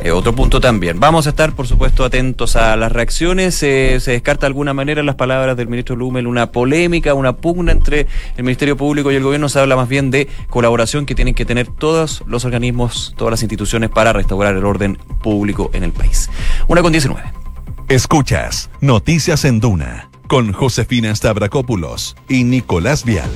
eh, 0.00 0.10
otro 0.10 0.34
punto 0.34 0.60
también. 0.60 0.98
Vamos 0.98 1.28
a 1.28 1.30
estar, 1.30 1.52
por 1.52 1.68
supuesto, 1.68 2.04
atentos 2.04 2.56
a 2.56 2.74
las 2.74 2.90
reacciones. 2.90 3.54
se 3.54 4.00
descarta 4.00 4.40
de 4.40 4.46
alguna 4.48 4.74
manera 4.74 5.04
las 5.04 5.14
palabras 5.14 5.56
del 5.56 5.68
ministro 5.68 5.94
Lumel 5.94 6.26
una 6.26 6.50
polémica, 6.50 7.14
una 7.14 7.36
pugna 7.36 7.70
entre 7.70 8.08
el 8.36 8.42
Ministerio 8.42 8.76
Público 8.76 9.12
y 9.12 9.14
el 9.14 9.22
gobierno. 9.22 9.48
Se 9.48 9.60
habla 9.60 9.76
más 9.76 9.88
bien 9.88 10.10
de 10.10 10.26
colaboración 10.50 11.06
que 11.06 11.14
tienen 11.14 11.34
que 11.34 11.44
tener 11.44 11.68
todos 11.68 12.24
los 12.26 12.44
organismos, 12.44 13.14
todas 13.16 13.30
las 13.30 13.42
instituciones 13.42 13.88
para 13.88 14.12
restaurar 14.12 14.56
el 14.56 14.64
orden 14.64 14.96
público 14.96 15.27
en 15.72 15.84
el 15.84 15.92
país. 15.92 16.30
Una 16.68 16.82
con 16.82 16.92
19. 16.92 17.22
Escuchas 17.88 18.70
Noticias 18.80 19.44
en 19.44 19.60
Duna 19.60 20.10
con 20.26 20.52
Josefina 20.52 21.14
Stavrakopoulos 21.14 22.16
y 22.28 22.44
Nicolás 22.44 23.04
Vial. 23.04 23.30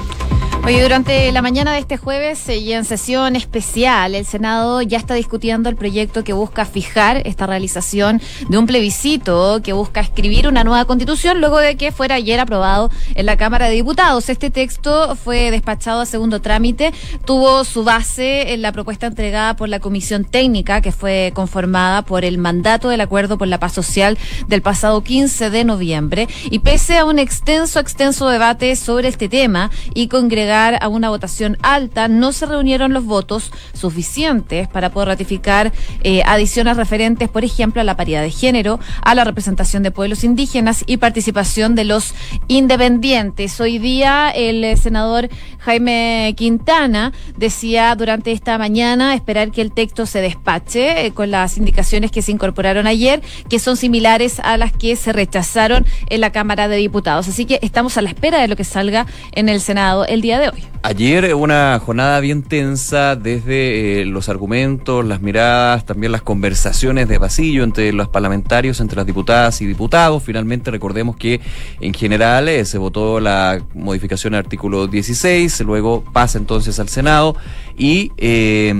Oye, 0.65 0.81
durante 0.81 1.33
la 1.33 1.43
mañana 1.43 1.73
de 1.73 1.81
este 1.81 1.97
jueves 1.97 2.49
y 2.49 2.73
en 2.73 2.85
sesión 2.85 3.35
especial, 3.35 4.15
el 4.15 4.25
Senado 4.25 4.81
ya 4.81 4.97
está 4.97 5.15
discutiendo 5.15 5.69
el 5.69 5.75
proyecto 5.75 6.23
que 6.23 6.33
busca 6.33 6.65
fijar 6.65 7.21
esta 7.27 7.49
realización 7.49 8.23
de 8.49 8.59
un 8.59 8.67
plebiscito 8.67 9.61
que 9.61 9.73
busca 9.73 10.01
escribir 10.01 10.47
una 10.47 10.63
nueva 10.63 10.85
constitución 10.85 11.41
luego 11.41 11.59
de 11.59 11.77
que 11.77 11.91
fuera 11.91 12.15
ayer 12.15 12.39
aprobado 12.39 12.91
en 13.17 13.27
la 13.27 13.37
Cámara 13.37 13.67
de 13.67 13.75
Diputados. 13.75 14.29
Este 14.29 14.51
texto 14.51 15.17
fue 15.17 15.51
despachado 15.51 16.01
a 16.01 16.07
segundo 16.07 16.41
trámite, 16.41 16.93
tuvo 17.25 17.65
su 17.65 17.83
base 17.83 18.53
en 18.53 18.63
la 18.63 18.71
propuesta 18.71 19.09
entregada 19.09 19.57
por 19.57 19.69
la 19.69 19.81
Comisión 19.81 20.25
Técnica 20.25 20.81
que 20.81 20.93
fue 20.93 21.33
conformada 21.35 22.03
por 22.03 22.25
el 22.25 22.39
mandato 22.39 22.89
del 22.89 23.01
Acuerdo 23.01 23.37
por 23.37 23.49
la 23.49 23.59
Paz 23.59 23.73
Social 23.73 24.17
del 24.47 24.63
pasado 24.63 25.03
15 25.03 25.51
de 25.51 25.65
noviembre 25.65 26.29
y 26.45 26.61
pese 26.61 26.99
a 26.99 27.05
un 27.05 27.19
extenso, 27.19 27.81
extenso 27.81 28.29
debate 28.29 28.77
sobre 28.77 29.09
este 29.09 29.29
tema 29.29 29.69
y 29.93 30.07
congregar 30.07 30.52
a 30.53 30.89
una 30.89 31.09
votación 31.09 31.57
alta, 31.63 32.09
no 32.09 32.33
se 32.33 32.47
reunieron 32.47 32.93
los 32.93 33.05
votos 33.05 33.53
suficientes 33.73 34.69
para 34.69 34.91
poder 34.91 35.09
ratificar 35.09 35.73
eh, 36.03 36.23
adiciones 36.27 36.77
referentes, 36.77 37.29
por 37.29 37.45
ejemplo, 37.45 37.81
a 37.81 37.85
la 37.85 37.97
paridad 37.97 38.23
de 38.23 38.31
género, 38.31 38.79
a 39.03 39.15
la 39.15 39.25
representación 39.25 39.83
de 39.83 39.91
pueblos 39.91 40.25
indígenas 40.25 40.85
y 40.87 40.99
participación 40.99 41.75
de 41.75 41.85
los 41.85 42.15
independientes. 42.49 43.61
Hoy 43.61 43.79
día 43.79 44.31
el 44.31 44.63
eh, 44.65 44.77
senador 44.77 45.29
Jaime 45.59 46.35
Quintana 46.37 47.13
decía 47.37 47.95
durante 47.95 48.33
esta 48.33 48.59
mañana 48.59 49.15
esperar 49.15 49.51
que 49.51 49.63
el 49.63 49.73
texto 49.73 50.07
se 50.07 50.21
despache 50.21 51.07
eh, 51.07 51.13
con 51.13 51.31
las 51.31 51.57
indicaciones 51.57 52.11
que 52.11 52.23
se 52.23 52.33
incorporaron 52.33 52.87
ayer, 52.87 53.23
que 53.49 53.59
son 53.59 53.77
similares 53.77 54.41
a 54.41 54.57
las 54.57 54.73
que 54.73 54.97
se 54.97 55.13
rechazaron 55.13 55.87
en 56.11 56.21
la 56.21 56.31
Cámara 56.31 56.69
de 56.69 56.77
Diputados. 56.77 57.29
Así 57.29 57.47
que 57.47 57.59
estamos 57.63 57.97
a 57.97 58.03
la 58.03 58.11
espera 58.11 58.41
de 58.41 58.49
lo 58.49 58.57
que 58.57 58.65
salga 58.65 59.07
en 59.33 59.49
el 59.49 59.61
Senado 59.61 60.05
el 60.07 60.21
día 60.21 60.39
de 60.39 60.42
Ayer 60.85 61.37
una 61.37 61.79
jornada 61.79 62.19
bien 62.19 62.43
tensa 62.43 63.15
desde 63.15 64.01
eh, 64.01 64.05
los 64.05 64.29
argumentos, 64.29 65.05
las 65.05 65.23
miradas, 65.23 65.87
también 65.87 66.11
las 66.11 66.23
conversaciones 66.23 67.07
de 67.07 67.21
pasillo 67.21 67.63
entre 67.63 67.93
los 67.93 68.09
parlamentarios, 68.09 68.81
entre 68.81 68.97
las 68.97 69.07
diputadas 69.07 69.61
y 69.61 69.67
diputados. 69.67 70.25
Finalmente 70.25 70.73
recordemos 70.73 71.17
que 71.17 71.41
en 71.81 71.95
general 71.95 72.49
eh, 72.49 72.65
se 72.65 72.79
votó 72.79 73.21
la 73.21 73.63
modificación 73.75 74.33
del 74.33 74.41
artículo 74.41 74.89
16, 74.89 75.61
luego 75.61 76.03
pasa 76.13 76.39
entonces 76.39 76.81
al 76.81 76.89
Senado 76.89 77.37
y 77.79 78.11
eh, 78.17 78.75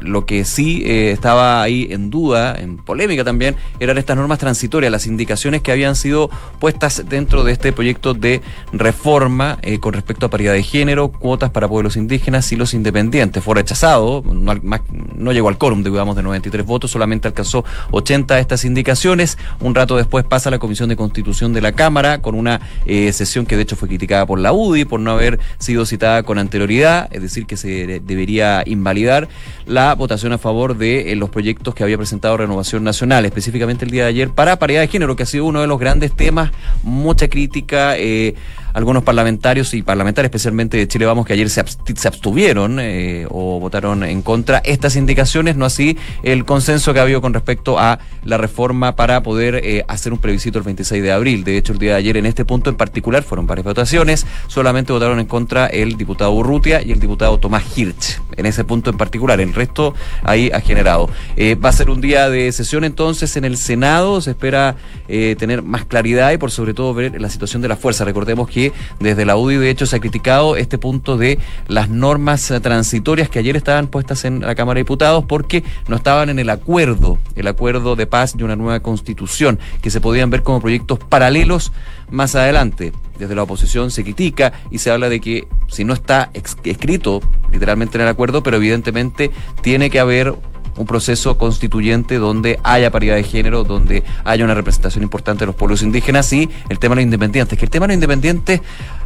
lo 0.00 0.26
que 0.26 0.44
sí 0.44 0.82
estaba 0.84 1.62
ahí 1.62 1.86
en 1.90 2.10
duda, 2.10 2.56
en 2.58 2.78
polémica 2.78 3.22
también, 3.22 3.54
eran 3.78 3.96
estas 3.96 4.16
normas 4.16 4.40
transitorias, 4.40 4.90
las 4.90 5.06
indicaciones 5.06 5.62
que 5.62 5.70
habían 5.70 5.94
sido 5.94 6.30
puestas 6.58 7.04
dentro 7.08 7.44
de 7.44 7.52
este 7.52 7.72
proyecto 7.72 8.12
de 8.12 8.42
reforma 8.72 9.58
con 9.80 9.92
respecto 9.94 10.26
a 10.26 10.30
paridad 10.30 10.52
de 10.52 10.62
género, 10.62 11.03
cuotas 11.12 11.50
para 11.50 11.68
pueblos 11.68 11.96
indígenas 11.96 12.50
y 12.52 12.56
los 12.56 12.74
independientes. 12.74 13.42
Fue 13.42 13.54
rechazado, 13.54 14.22
no, 14.24 15.32
llegó 15.32 15.48
al 15.48 15.58
quórum, 15.58 15.82
digamos, 15.82 16.16
de 16.16 16.22
93 16.22 16.64
votos, 16.64 16.90
solamente 16.90 17.28
alcanzó 17.28 17.64
80 17.90 18.34
de 18.34 18.40
estas 18.40 18.64
indicaciones. 18.64 19.38
Un 19.60 19.74
rato 19.74 19.96
después 19.96 20.24
pasa 20.24 20.50
la 20.50 20.58
Comisión 20.58 20.88
de 20.88 20.96
Constitución 20.96 21.52
de 21.52 21.60
la 21.60 21.72
Cámara 21.72 22.20
con 22.20 22.34
una 22.34 22.60
eh, 22.86 23.12
sesión 23.12 23.46
que 23.46 23.56
de 23.56 23.62
hecho 23.62 23.76
fue 23.76 23.88
criticada 23.88 24.26
por 24.26 24.38
la 24.38 24.52
UDI 24.52 24.84
por 24.84 25.00
no 25.00 25.12
haber 25.12 25.38
sido 25.58 25.86
citada 25.86 26.22
con 26.22 26.38
anterioridad, 26.38 27.08
es 27.12 27.22
decir, 27.22 27.46
que 27.46 27.56
se 27.56 28.00
debería 28.00 28.62
invalidar 28.66 29.28
la 29.66 29.94
votación 29.94 30.32
a 30.32 30.38
favor 30.38 30.76
de 30.76 31.12
eh, 31.12 31.16
los 31.16 31.30
proyectos 31.30 31.74
que 31.74 31.82
había 31.82 31.96
presentado 31.96 32.36
Renovación 32.36 32.84
Nacional, 32.84 33.24
específicamente 33.24 33.84
el 33.84 33.90
día 33.90 34.04
de 34.04 34.08
ayer, 34.10 34.30
para 34.30 34.58
paridad 34.58 34.80
de 34.80 34.88
género, 34.88 35.16
que 35.16 35.24
ha 35.24 35.26
sido 35.26 35.44
uno 35.44 35.60
de 35.60 35.66
los 35.66 35.78
grandes 35.78 36.12
temas, 36.12 36.50
mucha 36.82 37.28
crítica. 37.28 37.96
Eh, 37.98 38.34
algunos 38.74 39.04
parlamentarios 39.04 39.72
y 39.72 39.82
parlamentarias, 39.82 40.30
especialmente 40.30 40.76
de 40.76 40.88
Chile 40.88 40.93
Vamos, 41.02 41.26
que 41.26 41.32
ayer 41.32 41.50
se, 41.50 41.60
abstuvieron 41.60 42.78
eh, 42.80 43.26
o 43.28 43.58
votaron 43.58 44.04
en 44.04 44.22
contra. 44.22 44.58
Estas 44.58 44.94
indicaciones, 44.94 45.56
no 45.56 45.64
así 45.64 45.98
el 46.22 46.44
consenso 46.44 46.94
que 46.94 47.00
ha 47.00 47.02
habido 47.02 47.20
con 47.20 47.34
respecto 47.34 47.80
a 47.80 47.98
la 48.22 48.38
reforma 48.38 48.94
para 48.94 49.22
poder 49.22 49.56
eh, 49.56 49.84
hacer 49.88 50.12
un 50.12 50.20
plebiscito 50.20 50.58
el 50.58 50.64
26 50.64 51.02
de 51.02 51.12
abril. 51.12 51.42
De 51.42 51.58
hecho, 51.58 51.72
el 51.72 51.80
día 51.80 51.92
de 51.92 51.98
ayer 51.98 52.16
en 52.16 52.26
este 52.26 52.44
punto 52.44 52.70
en 52.70 52.76
particular 52.76 53.24
fueron 53.24 53.46
varias 53.46 53.64
votaciones, 53.64 54.24
solamente 54.46 54.92
votaron 54.92 55.18
en 55.18 55.26
contra 55.26 55.66
el 55.66 55.96
diputado 55.96 56.30
Urrutia 56.30 56.80
y 56.80 56.92
el 56.92 57.00
diputado 57.00 57.38
Tomás 57.38 57.64
Hirsch, 57.76 58.20
en 58.36 58.46
ese 58.46 58.64
punto 58.64 58.90
en 58.90 58.96
particular. 58.96 59.40
El 59.40 59.54
resto 59.54 59.94
ahí 60.22 60.50
ha 60.52 60.60
generado. 60.60 61.08
Eh, 61.36 61.54
va 61.54 61.68
a 61.68 61.72
ser 61.72 61.90
un 61.90 62.00
día 62.00 62.28
de 62.30 62.50
sesión 62.52 62.84
entonces 62.84 63.36
en 63.36 63.44
el 63.44 63.56
Senado, 63.56 64.20
se 64.20 64.30
espera 64.30 64.76
tener 65.06 65.62
más 65.62 65.84
claridad 65.84 66.32
y 66.32 66.38
por 66.38 66.50
sobre 66.50 66.72
todo 66.72 66.94
ver 66.94 67.20
la 67.20 67.28
situación 67.28 67.62
de 67.62 67.68
la 67.68 67.76
fuerza. 67.76 68.04
Recordemos 68.04 68.48
que 68.48 68.72
desde 69.00 69.24
la 69.24 69.36
UDI 69.36 69.56
de 69.56 69.70
hecho 69.70 69.86
se 69.86 69.96
ha 69.96 70.00
criticado 70.00 70.56
este 70.56 70.78
punto 70.78 71.16
de 71.16 71.38
las 71.68 71.88
normas 71.88 72.52
transitorias 72.62 73.28
que 73.28 73.38
ayer 73.38 73.56
estaban 73.56 73.88
puestas 73.88 74.24
en 74.24 74.40
la 74.40 74.54
Cámara 74.54 74.78
de 74.78 74.82
Diputados 74.82 75.24
porque 75.24 75.62
no 75.88 75.96
estaban 75.96 76.30
en 76.30 76.38
el 76.38 76.50
acuerdo, 76.50 77.18
el 77.36 77.46
acuerdo 77.46 77.96
de 77.96 78.06
paz 78.06 78.36
de 78.36 78.44
una 78.44 78.56
nueva 78.56 78.80
constitución, 78.80 79.58
que 79.82 79.90
se 79.90 80.00
podían 80.00 80.30
ver 80.30 80.42
como 80.42 80.60
proyectos 80.60 80.98
paralelos 80.98 81.72
más 82.10 82.34
adelante. 82.34 82.92
Desde 83.18 83.34
la 83.34 83.44
oposición 83.44 83.90
se 83.90 84.02
critica 84.02 84.52
y 84.70 84.78
se 84.78 84.90
habla 84.90 85.08
de 85.08 85.20
que 85.20 85.46
si 85.68 85.84
no 85.84 85.94
está 85.94 86.30
escrito 86.64 87.20
literalmente 87.54 87.96
en 87.96 88.02
el 88.02 88.08
acuerdo, 88.08 88.42
pero 88.42 88.58
evidentemente 88.58 89.30
tiene 89.62 89.88
que 89.88 90.00
haber 90.00 90.34
un 90.76 90.86
proceso 90.86 91.38
constituyente 91.38 92.18
donde 92.18 92.58
haya 92.64 92.90
paridad 92.90 93.14
de 93.14 93.22
género, 93.22 93.64
donde 93.64 94.02
haya 94.24 94.44
una 94.44 94.54
representación 94.54 95.02
importante 95.04 95.40
de 95.40 95.46
los 95.46 95.54
pueblos 95.54 95.82
indígenas 95.82 96.32
y 96.32 96.50
el 96.68 96.78
tema 96.78 96.94
de 96.94 97.02
los 97.02 97.04
independientes. 97.04 97.58
Que 97.58 97.64
el 97.64 97.70
tema 97.70 97.86
de 97.86 97.92
los 97.92 97.94
independientes, 97.94 98.60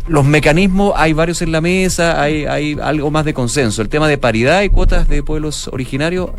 los 0.06 0.24
mecanismos, 0.24 0.94
hay 0.96 1.12
varios 1.12 1.42
en 1.42 1.52
la 1.52 1.60
mesa, 1.60 2.20
hay, 2.20 2.46
hay 2.46 2.76
algo 2.82 3.10
más 3.10 3.24
de 3.24 3.34
consenso. 3.34 3.82
El 3.82 3.88
tema 3.88 4.08
de 4.08 4.18
paridad 4.18 4.62
y 4.62 4.70
cuotas 4.70 5.08
de 5.08 5.22
pueblos 5.22 5.68
originarios 5.68 6.30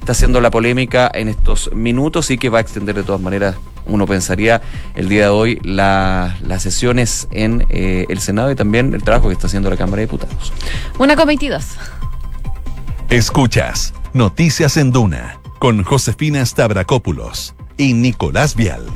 está 0.00 0.12
haciendo 0.12 0.40
la 0.40 0.50
polémica 0.50 1.10
en 1.12 1.28
estos 1.28 1.72
minutos 1.72 2.30
y 2.30 2.38
que 2.38 2.48
va 2.48 2.58
a 2.58 2.60
extender 2.60 2.94
de 2.94 3.02
todas 3.02 3.20
maneras, 3.20 3.56
uno 3.86 4.06
pensaría, 4.06 4.60
el 4.94 5.08
día 5.08 5.24
de 5.24 5.28
hoy 5.28 5.60
las 5.62 6.62
sesiones 6.62 7.28
en 7.30 7.66
eh, 7.68 8.06
el 8.08 8.20
Senado 8.20 8.50
y 8.50 8.54
también 8.54 8.94
el 8.94 9.02
trabajo 9.02 9.28
que 9.28 9.34
está 9.34 9.46
haciendo 9.46 9.70
la 9.70 9.76
Cámara 9.76 9.96
de 9.96 10.06
Diputados. 10.06 10.52
Una 10.98 11.16
con 11.16 11.26
22. 11.26 11.64
Escuchas 13.10 13.94
Noticias 14.12 14.76
en 14.76 14.90
Duna 14.90 15.38
con 15.58 15.82
Josefina 15.82 16.44
Stavrakopoulos 16.44 17.54
y 17.76 17.94
Nicolás 17.94 18.54
Vial. 18.54 18.86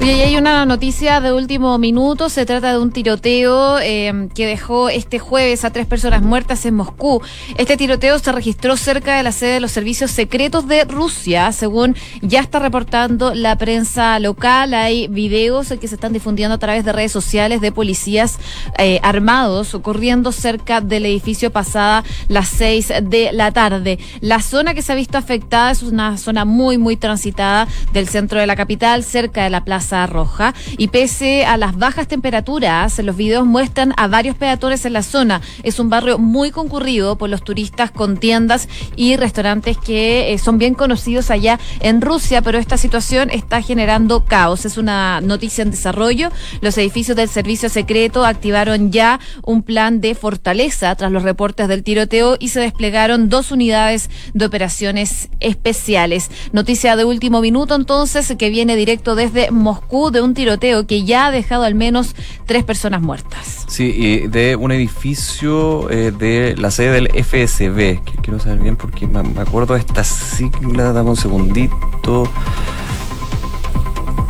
Oye, 0.00 0.16
y 0.16 0.20
hay 0.20 0.36
una 0.36 0.64
noticia 0.64 1.20
de 1.20 1.32
último 1.32 1.76
minuto. 1.76 2.28
Se 2.28 2.46
trata 2.46 2.70
de 2.70 2.78
un 2.78 2.92
tiroteo 2.92 3.80
eh, 3.80 4.28
que 4.32 4.46
dejó 4.46 4.88
este 4.90 5.18
jueves 5.18 5.64
a 5.64 5.70
tres 5.70 5.86
personas 5.86 6.22
muertas 6.22 6.64
en 6.66 6.76
Moscú. 6.76 7.20
Este 7.56 7.76
tiroteo 7.76 8.16
se 8.20 8.30
registró 8.30 8.76
cerca 8.76 9.16
de 9.16 9.24
la 9.24 9.32
sede 9.32 9.54
de 9.54 9.60
los 9.60 9.72
servicios 9.72 10.12
secretos 10.12 10.68
de 10.68 10.84
Rusia, 10.84 11.50
según 11.50 11.96
ya 12.22 12.40
está 12.40 12.60
reportando 12.60 13.34
la 13.34 13.58
prensa 13.58 14.20
local. 14.20 14.72
Hay 14.72 15.08
videos 15.08 15.74
que 15.80 15.88
se 15.88 15.96
están 15.96 16.12
difundiendo 16.12 16.54
a 16.54 16.58
través 16.58 16.84
de 16.84 16.92
redes 16.92 17.10
sociales 17.10 17.60
de 17.60 17.72
policías 17.72 18.38
eh, 18.78 19.00
armados 19.02 19.76
corriendo 19.82 20.30
cerca 20.30 20.80
del 20.80 21.06
edificio 21.06 21.50
pasada 21.50 22.04
las 22.28 22.48
seis 22.48 22.92
de 23.02 23.32
la 23.32 23.50
tarde. 23.50 23.98
La 24.20 24.42
zona 24.42 24.74
que 24.74 24.82
se 24.82 24.92
ha 24.92 24.94
visto 24.94 25.18
afectada 25.18 25.72
es 25.72 25.82
una 25.82 26.18
zona 26.18 26.44
muy, 26.44 26.78
muy 26.78 26.96
transitada 26.96 27.66
del 27.92 28.08
centro 28.08 28.38
de 28.38 28.46
la 28.46 28.54
capital, 28.54 29.02
cerca 29.02 29.42
de 29.42 29.50
la 29.50 29.64
plaza 29.64 29.87
Roja 30.06 30.54
y 30.76 30.88
pese 30.88 31.46
a 31.46 31.56
las 31.56 31.76
bajas 31.76 32.08
temperaturas, 32.08 32.98
los 32.98 33.16
videos 33.16 33.46
muestran 33.46 33.94
a 33.96 34.06
varios 34.06 34.36
peatones 34.36 34.84
en 34.84 34.92
la 34.92 35.02
zona. 35.02 35.40
Es 35.62 35.78
un 35.78 35.88
barrio 35.88 36.18
muy 36.18 36.50
concurrido 36.50 37.16
por 37.16 37.30
los 37.30 37.42
turistas 37.42 37.90
con 37.90 38.18
tiendas 38.18 38.68
y 38.96 39.16
restaurantes 39.16 39.78
que 39.78 40.32
eh, 40.32 40.38
son 40.38 40.58
bien 40.58 40.74
conocidos 40.74 41.30
allá 41.30 41.58
en 41.80 42.00
Rusia, 42.00 42.42
pero 42.42 42.58
esta 42.58 42.76
situación 42.76 43.30
está 43.30 43.62
generando 43.62 44.24
caos. 44.24 44.66
Es 44.66 44.76
una 44.76 45.20
noticia 45.20 45.62
en 45.62 45.70
desarrollo. 45.70 46.30
Los 46.60 46.76
edificios 46.76 47.16
del 47.16 47.28
servicio 47.28 47.68
secreto 47.68 48.24
activaron 48.24 48.92
ya 48.92 49.20
un 49.42 49.62
plan 49.62 50.00
de 50.00 50.14
fortaleza 50.14 50.94
tras 50.96 51.10
los 51.10 51.22
reportes 51.22 51.68
del 51.68 51.82
tiroteo 51.82 52.36
y 52.38 52.48
se 52.48 52.60
desplegaron 52.60 53.28
dos 53.28 53.50
unidades 53.52 54.10
de 54.34 54.44
operaciones 54.44 55.28
especiales. 55.40 56.30
Noticia 56.52 56.96
de 56.96 57.04
último 57.04 57.40
minuto 57.40 57.74
entonces 57.74 58.34
que 58.38 58.50
viene 58.50 58.76
directo 58.76 59.14
desde 59.14 59.50
Moscú 59.50 59.77
de 60.12 60.20
un 60.20 60.34
tiroteo 60.34 60.86
que 60.86 61.04
ya 61.04 61.26
ha 61.26 61.30
dejado 61.30 61.64
al 61.64 61.74
menos 61.74 62.14
tres 62.46 62.64
personas 62.64 63.00
muertas. 63.00 63.64
Sí, 63.68 63.92
y 63.94 64.26
de 64.28 64.56
un 64.56 64.72
edificio 64.72 65.90
eh, 65.90 66.12
de 66.12 66.56
la 66.56 66.70
sede 66.70 66.92
del 66.92 67.08
FSB, 67.08 68.02
que 68.02 68.12
quiero 68.22 68.38
saber 68.38 68.60
bien 68.60 68.76
porque 68.76 69.06
me, 69.06 69.20
acuerdo 69.40 69.74
de 69.74 69.80
esta 69.80 70.04
sigla, 70.04 70.92
dame 70.92 71.10
un 71.10 71.16
segundito. 71.16 72.30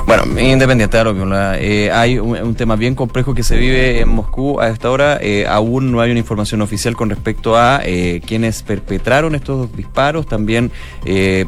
Bueno, 0.08 0.40
independiente 0.40 0.96
de 0.96 1.04
lo 1.04 1.14
que 1.14 1.90
hay 1.92 2.18
un, 2.18 2.54
tema 2.54 2.76
bien 2.76 2.94
complejo 2.94 3.34
que 3.34 3.42
se 3.42 3.58
vive 3.58 4.00
en 4.00 4.08
Moscú 4.08 4.58
a 4.58 4.68
esta 4.68 4.90
hora. 4.90 5.18
Eh, 5.20 5.46
aún 5.46 5.92
no 5.92 6.00
hay 6.00 6.10
una 6.10 6.20
información 6.20 6.62
oficial 6.62 6.96
con 6.96 7.10
respecto 7.10 7.58
a 7.58 7.82
eh, 7.84 8.22
quienes 8.26 8.62
perpetraron 8.62 9.34
estos 9.34 9.70
disparos. 9.76 10.26
También 10.26 10.72
eh, 11.04 11.44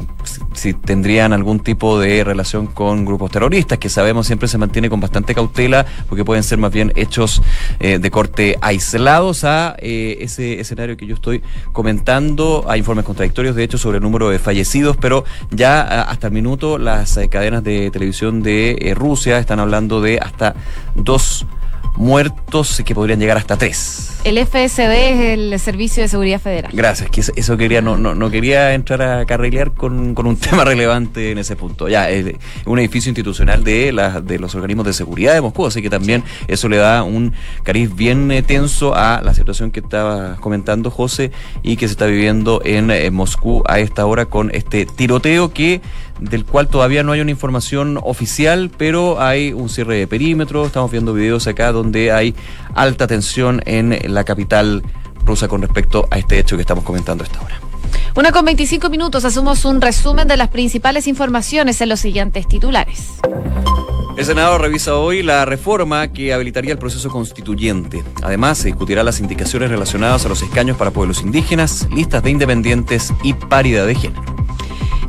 si 0.53 0.73
tendrían 0.73 1.33
algún 1.33 1.59
tipo 1.59 1.99
de 1.99 2.23
relación 2.23 2.67
con 2.67 3.05
grupos 3.05 3.31
terroristas, 3.31 3.77
que 3.77 3.89
sabemos 3.89 4.27
siempre 4.27 4.47
se 4.47 4.57
mantiene 4.57 4.89
con 4.89 4.99
bastante 4.99 5.33
cautela, 5.33 5.85
porque 6.07 6.25
pueden 6.25 6.43
ser 6.43 6.57
más 6.57 6.71
bien 6.71 6.91
hechos 6.95 7.41
eh, 7.79 7.99
de 7.99 8.11
corte 8.11 8.57
aislados 8.61 9.43
a 9.43 9.75
eh, 9.79 10.17
ese 10.21 10.59
escenario 10.59 10.97
que 10.97 11.05
yo 11.05 11.15
estoy 11.15 11.41
comentando. 11.71 12.65
Hay 12.67 12.79
informes 12.79 13.05
contradictorios, 13.05 13.55
de 13.55 13.63
hecho, 13.63 13.77
sobre 13.77 13.97
el 13.97 14.03
número 14.03 14.29
de 14.29 14.39
fallecidos, 14.39 14.97
pero 14.97 15.23
ya 15.51 16.01
hasta 16.03 16.27
el 16.27 16.33
minuto 16.33 16.77
las 16.77 17.17
eh, 17.17 17.29
cadenas 17.29 17.63
de 17.63 17.91
televisión 17.91 18.43
de 18.43 18.93
Rusia 18.95 19.39
están 19.39 19.59
hablando 19.59 20.01
de 20.01 20.19
hasta 20.19 20.55
dos 20.95 21.45
muertos 21.95 22.81
que 22.85 22.95
podrían 22.95 23.19
llegar 23.19 23.37
hasta 23.37 23.57
tres. 23.57 24.19
El 24.23 24.37
FSB 24.37 24.91
es 24.91 25.19
el 25.39 25.59
Servicio 25.59 26.03
de 26.03 26.07
Seguridad 26.09 26.39
Federal. 26.39 26.71
Gracias, 26.73 27.09
que 27.09 27.21
eso, 27.21 27.57
quería, 27.57 27.81
no, 27.81 27.97
no, 27.97 28.13
no, 28.13 28.29
quería 28.29 28.73
entrar 28.73 29.01
a 29.01 29.25
carrilear 29.25 29.73
con, 29.73 30.13
con, 30.13 30.27
un 30.27 30.35
tema 30.39 30.63
relevante 30.63 31.31
en 31.31 31.39
ese 31.39 31.55
punto. 31.55 31.87
Ya, 31.87 32.09
es 32.09 32.35
un 32.65 32.77
edificio 32.77 33.09
institucional 33.09 33.63
de, 33.63 33.91
la, 33.91 34.21
de 34.21 34.37
los 34.37 34.53
organismos 34.53 34.85
de 34.85 34.93
seguridad 34.93 35.33
de 35.33 35.41
Moscú, 35.41 35.65
así 35.65 35.81
que 35.81 35.89
también 35.89 36.23
eso 36.47 36.69
le 36.69 36.77
da 36.77 37.03
un 37.03 37.33
cariz 37.63 37.95
bien 37.95 38.31
eh, 38.31 38.43
tenso 38.43 38.95
a 38.95 39.21
la 39.23 39.33
situación 39.33 39.71
que 39.71 39.79
estaba 39.79 40.35
comentando 40.35 40.91
José 40.91 41.31
y 41.63 41.77
que 41.77 41.87
se 41.87 41.93
está 41.93 42.05
viviendo 42.05 42.61
en, 42.63 42.91
en 42.91 43.13
Moscú 43.13 43.63
a 43.67 43.79
esta 43.79 44.05
hora 44.05 44.25
con 44.25 44.51
este 44.53 44.85
tiroteo 44.85 45.51
que 45.51 45.81
del 46.21 46.45
cual 46.45 46.67
todavía 46.67 47.03
no 47.03 47.11
hay 47.11 47.19
una 47.19 47.31
información 47.31 47.99
oficial, 48.01 48.71
pero 48.77 49.19
hay 49.19 49.51
un 49.51 49.67
cierre 49.67 49.97
de 49.97 50.07
perímetro. 50.07 50.65
Estamos 50.65 50.91
viendo 50.91 51.13
videos 51.13 51.47
acá 51.47 51.71
donde 51.71 52.11
hay 52.11 52.35
alta 52.75 53.07
tensión 53.07 53.61
en 53.65 53.97
la 54.13 54.23
capital 54.23 54.83
rusa 55.25 55.47
con 55.47 55.61
respecto 55.61 56.07
a 56.09 56.17
este 56.17 56.39
hecho 56.39 56.55
que 56.55 56.61
estamos 56.61 56.83
comentando 56.83 57.23
a 57.23 57.27
esta 57.27 57.41
hora. 57.41 57.59
Una 58.15 58.31
con 58.31 58.45
25 58.45 58.89
minutos, 58.89 59.25
hacemos 59.25 59.65
un 59.65 59.81
resumen 59.81 60.27
de 60.27 60.37
las 60.37 60.49
principales 60.49 61.07
informaciones 61.07 61.81
en 61.81 61.89
los 61.89 61.99
siguientes 61.99 62.47
titulares. 62.47 63.19
El 64.17 64.25
Senado 64.25 64.57
revisa 64.57 64.97
hoy 64.97 65.23
la 65.23 65.45
reforma 65.45 66.09
que 66.09 66.33
habilitaría 66.33 66.73
el 66.73 66.77
proceso 66.77 67.09
constituyente. 67.09 68.03
Además, 68.21 68.59
se 68.59 68.67
discutirá 68.67 69.03
las 69.03 69.19
indicaciones 69.19 69.69
relacionadas 69.69 70.25
a 70.25 70.29
los 70.29 70.41
escaños 70.41 70.77
para 70.77 70.91
pueblos 70.91 71.21
indígenas, 71.21 71.87
listas 71.91 72.21
de 72.21 72.31
independientes 72.31 73.13
y 73.23 73.33
paridad 73.33 73.87
de 73.87 73.95
género. 73.95 74.40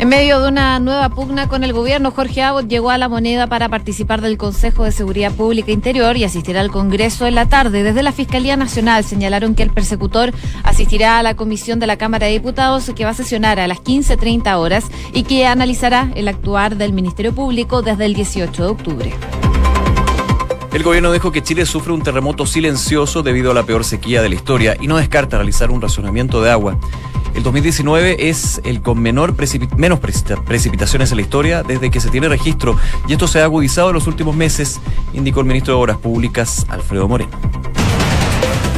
En 0.03 0.09
medio 0.09 0.41
de 0.41 0.49
una 0.49 0.81
nueva 0.81 1.11
pugna 1.11 1.49
con 1.49 1.62
el 1.62 1.73
gobierno, 1.73 2.11
Jorge 2.11 2.43
Abbott 2.43 2.67
llegó 2.67 2.91
a 2.91 2.99
la 2.99 3.09
moneda 3.09 3.47
para 3.47 3.69
participar 3.69 4.21
del 4.21 4.37
Consejo 4.37 4.83
de 4.83 4.91
Seguridad 4.91 5.31
Pública 5.31 5.71
Interior 5.71 6.17
y 6.17 6.25
asistirá 6.25 6.61
al 6.61 6.73
Congreso 6.73 7.29
en 7.29 7.37
la 7.37 7.49
tarde. 7.49 7.85
Desde 7.85 8.03
la 8.03 8.11
Fiscalía 8.11 8.57
Nacional 8.57 9.05
señalaron 9.05 9.55
que 9.55 9.62
el 9.62 9.71
persecutor 9.71 10.33
asistirá 10.65 11.21
a 11.21 11.23
la 11.23 11.37
comisión 11.37 11.79
de 11.79 11.87
la 11.87 11.99
Cámara 11.99 12.27
de 12.27 12.33
Diputados 12.33 12.91
que 12.97 13.05
va 13.05 13.12
a 13.12 13.15
sesionar 13.15 13.61
a 13.61 13.69
las 13.69 13.79
15.30 13.79 14.57
horas 14.57 14.87
y 15.12 15.23
que 15.23 15.47
analizará 15.47 16.11
el 16.17 16.27
actuar 16.27 16.77
del 16.77 16.93
Ministerio 16.93 17.33
Público 17.33 17.83
desde 17.83 18.05
el 18.05 18.15
18 18.15 18.61
de 18.61 18.69
octubre. 18.69 19.15
El 20.73 20.83
gobierno 20.83 21.12
dijo 21.12 21.31
que 21.31 21.45
Chile 21.45 21.65
sufre 21.65 21.93
un 21.93 22.03
terremoto 22.03 22.45
silencioso 22.45 23.23
debido 23.23 23.53
a 23.53 23.55
la 23.55 23.62
peor 23.62 23.85
sequía 23.85 24.21
de 24.21 24.31
la 24.31 24.35
historia 24.35 24.77
y 24.81 24.88
no 24.88 24.97
descarta 24.97 25.37
realizar 25.37 25.71
un 25.71 25.81
razonamiento 25.81 26.43
de 26.43 26.51
agua. 26.51 26.77
El 27.35 27.42
2019 27.42 28.29
es 28.29 28.61
el 28.64 28.83
con 28.83 29.01
menor 29.01 29.35
menos 29.77 30.01
precipitaciones 30.01 31.11
en 31.11 31.16
la 31.16 31.23
historia 31.23 31.62
desde 31.62 31.90
que 31.90 32.01
se 32.01 32.11
tiene 32.11 32.29
registro 32.29 32.77
y 33.09 33.12
esto 33.12 33.27
se 33.27 33.40
ha 33.40 33.45
agudizado 33.45 33.88
en 33.88 33.95
los 33.95 34.07
últimos 34.07 34.37
meses, 34.37 34.81
indicó 35.14 35.40
el 35.40 35.47
ministro 35.47 35.75
de 35.75 35.81
Obras 35.81 35.97
Públicas, 35.99 36.66
Alfredo 36.68 37.09
Moreno. 37.09 37.33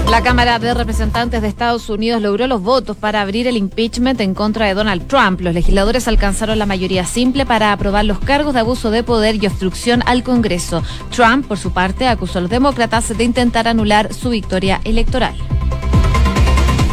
La 0.08 0.22
Cámara 0.22 0.58
de 0.58 0.74
Representantes 0.74 1.42
de 1.42 1.48
Estados 1.48 1.88
Unidos 1.88 2.22
logró 2.22 2.46
los 2.46 2.62
votos 2.62 2.96
para 2.96 3.22
abrir 3.22 3.46
el 3.46 3.56
impeachment 3.56 4.20
en 4.20 4.34
contra 4.34 4.66
de 4.66 4.74
Donald 4.74 5.08
Trump. 5.08 5.40
Los 5.40 5.54
legisladores 5.54 6.06
alcanzaron 6.06 6.58
la 6.58 6.66
mayoría 6.66 7.04
simple 7.06 7.46
para 7.46 7.72
aprobar 7.72 8.04
los 8.04 8.18
cargos 8.18 8.54
de 8.54 8.60
abuso 8.60 8.90
de 8.90 9.02
poder 9.02 9.42
y 9.42 9.46
obstrucción 9.46 10.02
al 10.06 10.22
Congreso. 10.22 10.82
Trump, 11.10 11.46
por 11.46 11.58
su 11.58 11.72
parte, 11.72 12.06
acusó 12.06 12.38
a 12.38 12.42
los 12.42 12.50
demócratas 12.50 13.16
de 13.16 13.24
intentar 13.24 13.66
anular 13.66 14.12
su 14.12 14.28
victoria 14.28 14.80
electoral. 14.84 15.34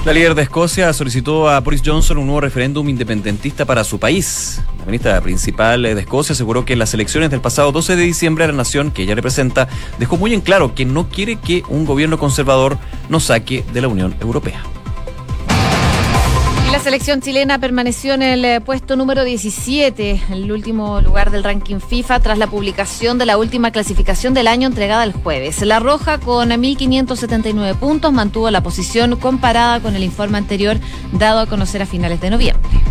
La 0.03 0.13
líder 0.13 0.33
de 0.33 0.41
Escocia 0.41 0.91
solicitó 0.93 1.47
a 1.47 1.59
Boris 1.59 1.83
Johnson 1.85 2.17
un 2.17 2.25
nuevo 2.25 2.41
referéndum 2.41 2.89
independentista 2.89 3.65
para 3.65 3.83
su 3.83 3.99
país. 3.99 4.59
La 4.79 4.85
ministra 4.85 5.21
principal 5.21 5.83
de 5.83 5.99
Escocia 5.99 6.33
aseguró 6.33 6.65
que 6.65 6.73
en 6.73 6.79
las 6.79 6.95
elecciones 6.95 7.29
del 7.29 7.39
pasado 7.39 7.71
12 7.71 7.95
de 7.95 8.01
diciembre 8.01 8.47
la 8.47 8.53
nación 8.53 8.89
que 8.89 9.03
ella 9.03 9.13
representa 9.13 9.67
dejó 9.99 10.17
muy 10.17 10.33
en 10.33 10.41
claro 10.41 10.73
que 10.73 10.85
no 10.85 11.07
quiere 11.07 11.35
que 11.35 11.61
un 11.69 11.85
gobierno 11.85 12.17
conservador 12.17 12.79
nos 13.09 13.25
saque 13.25 13.63
de 13.73 13.81
la 13.81 13.89
Unión 13.89 14.15
Europea. 14.21 14.63
La 16.71 16.79
selección 16.79 17.19
chilena 17.19 17.59
permaneció 17.59 18.13
en 18.13 18.21
el 18.21 18.45
eh, 18.45 18.61
puesto 18.61 18.95
número 18.95 19.25
17, 19.25 20.21
el 20.31 20.51
último 20.53 21.01
lugar 21.01 21.29
del 21.29 21.43
ranking 21.43 21.79
FIFA 21.79 22.21
tras 22.21 22.37
la 22.37 22.47
publicación 22.47 23.17
de 23.17 23.25
la 23.25 23.37
última 23.37 23.71
clasificación 23.71 24.33
del 24.33 24.47
año 24.47 24.67
entregada 24.67 25.03
el 25.03 25.11
jueves. 25.11 25.61
La 25.63 25.79
Roja 25.79 26.17
con 26.17 26.49
1.579 26.49 27.75
puntos 27.75 28.13
mantuvo 28.13 28.49
la 28.51 28.63
posición 28.63 29.17
comparada 29.17 29.81
con 29.81 29.97
el 29.97 30.03
informe 30.03 30.37
anterior 30.37 30.77
dado 31.11 31.41
a 31.41 31.45
conocer 31.45 31.81
a 31.81 31.85
finales 31.85 32.21
de 32.21 32.29
noviembre. 32.29 32.90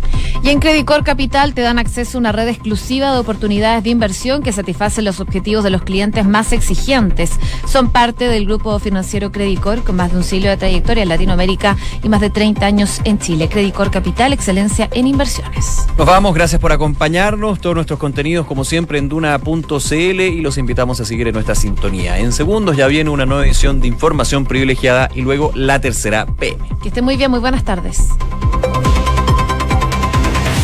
Y 0.43 0.49
en 0.49 0.59
Credicor 0.59 1.03
Capital 1.03 1.53
te 1.53 1.61
dan 1.61 1.77
acceso 1.77 2.17
a 2.17 2.19
una 2.19 2.31
red 2.31 2.47
exclusiva 2.47 3.11
de 3.11 3.19
oportunidades 3.19 3.83
de 3.83 3.91
inversión 3.91 4.41
que 4.41 4.51
satisfacen 4.51 5.05
los 5.05 5.19
objetivos 5.19 5.63
de 5.63 5.69
los 5.69 5.83
clientes 5.83 6.25
más 6.25 6.51
exigentes. 6.51 7.31
Son 7.67 7.91
parte 7.91 8.27
del 8.27 8.45
grupo 8.45 8.79
financiero 8.79 9.31
Credicor 9.31 9.83
con 9.83 9.95
más 9.95 10.11
de 10.11 10.17
un 10.17 10.23
siglo 10.23 10.49
de 10.49 10.57
trayectoria 10.57 11.03
en 11.03 11.09
Latinoamérica 11.09 11.77
y 12.03 12.09
más 12.09 12.21
de 12.21 12.29
30 12.29 12.65
años 12.65 13.01
en 13.03 13.19
Chile. 13.19 13.49
Credicor 13.49 13.91
Capital, 13.91 14.33
excelencia 14.33 14.89
en 14.91 15.07
inversiones. 15.07 15.85
Nos 15.97 16.07
vamos, 16.07 16.33
gracias 16.33 16.59
por 16.59 16.71
acompañarnos. 16.71 17.59
Todos 17.59 17.75
nuestros 17.75 17.99
contenidos, 17.99 18.47
como 18.47 18.65
siempre, 18.65 18.97
en 18.97 19.09
duna.cl 19.09 19.93
y 19.93 20.41
los 20.41 20.57
invitamos 20.57 20.99
a 20.99 21.05
seguir 21.05 21.27
en 21.27 21.33
nuestra 21.33 21.55
sintonía. 21.55 22.17
En 22.17 22.33
segundos 22.33 22.77
ya 22.77 22.87
viene 22.87 23.09
una 23.09 23.25
nueva 23.25 23.45
edición 23.45 23.79
de 23.79 23.87
Información 23.87 24.45
Privilegiada 24.45 25.09
y 25.13 25.21
luego 25.21 25.51
la 25.55 25.79
tercera 25.79 26.25
PM. 26.25 26.67
Que 26.81 26.89
esté 26.89 27.01
muy 27.01 27.17
bien, 27.17 27.29
muy 27.29 27.39
buenas 27.39 27.63
tardes. 27.63 28.09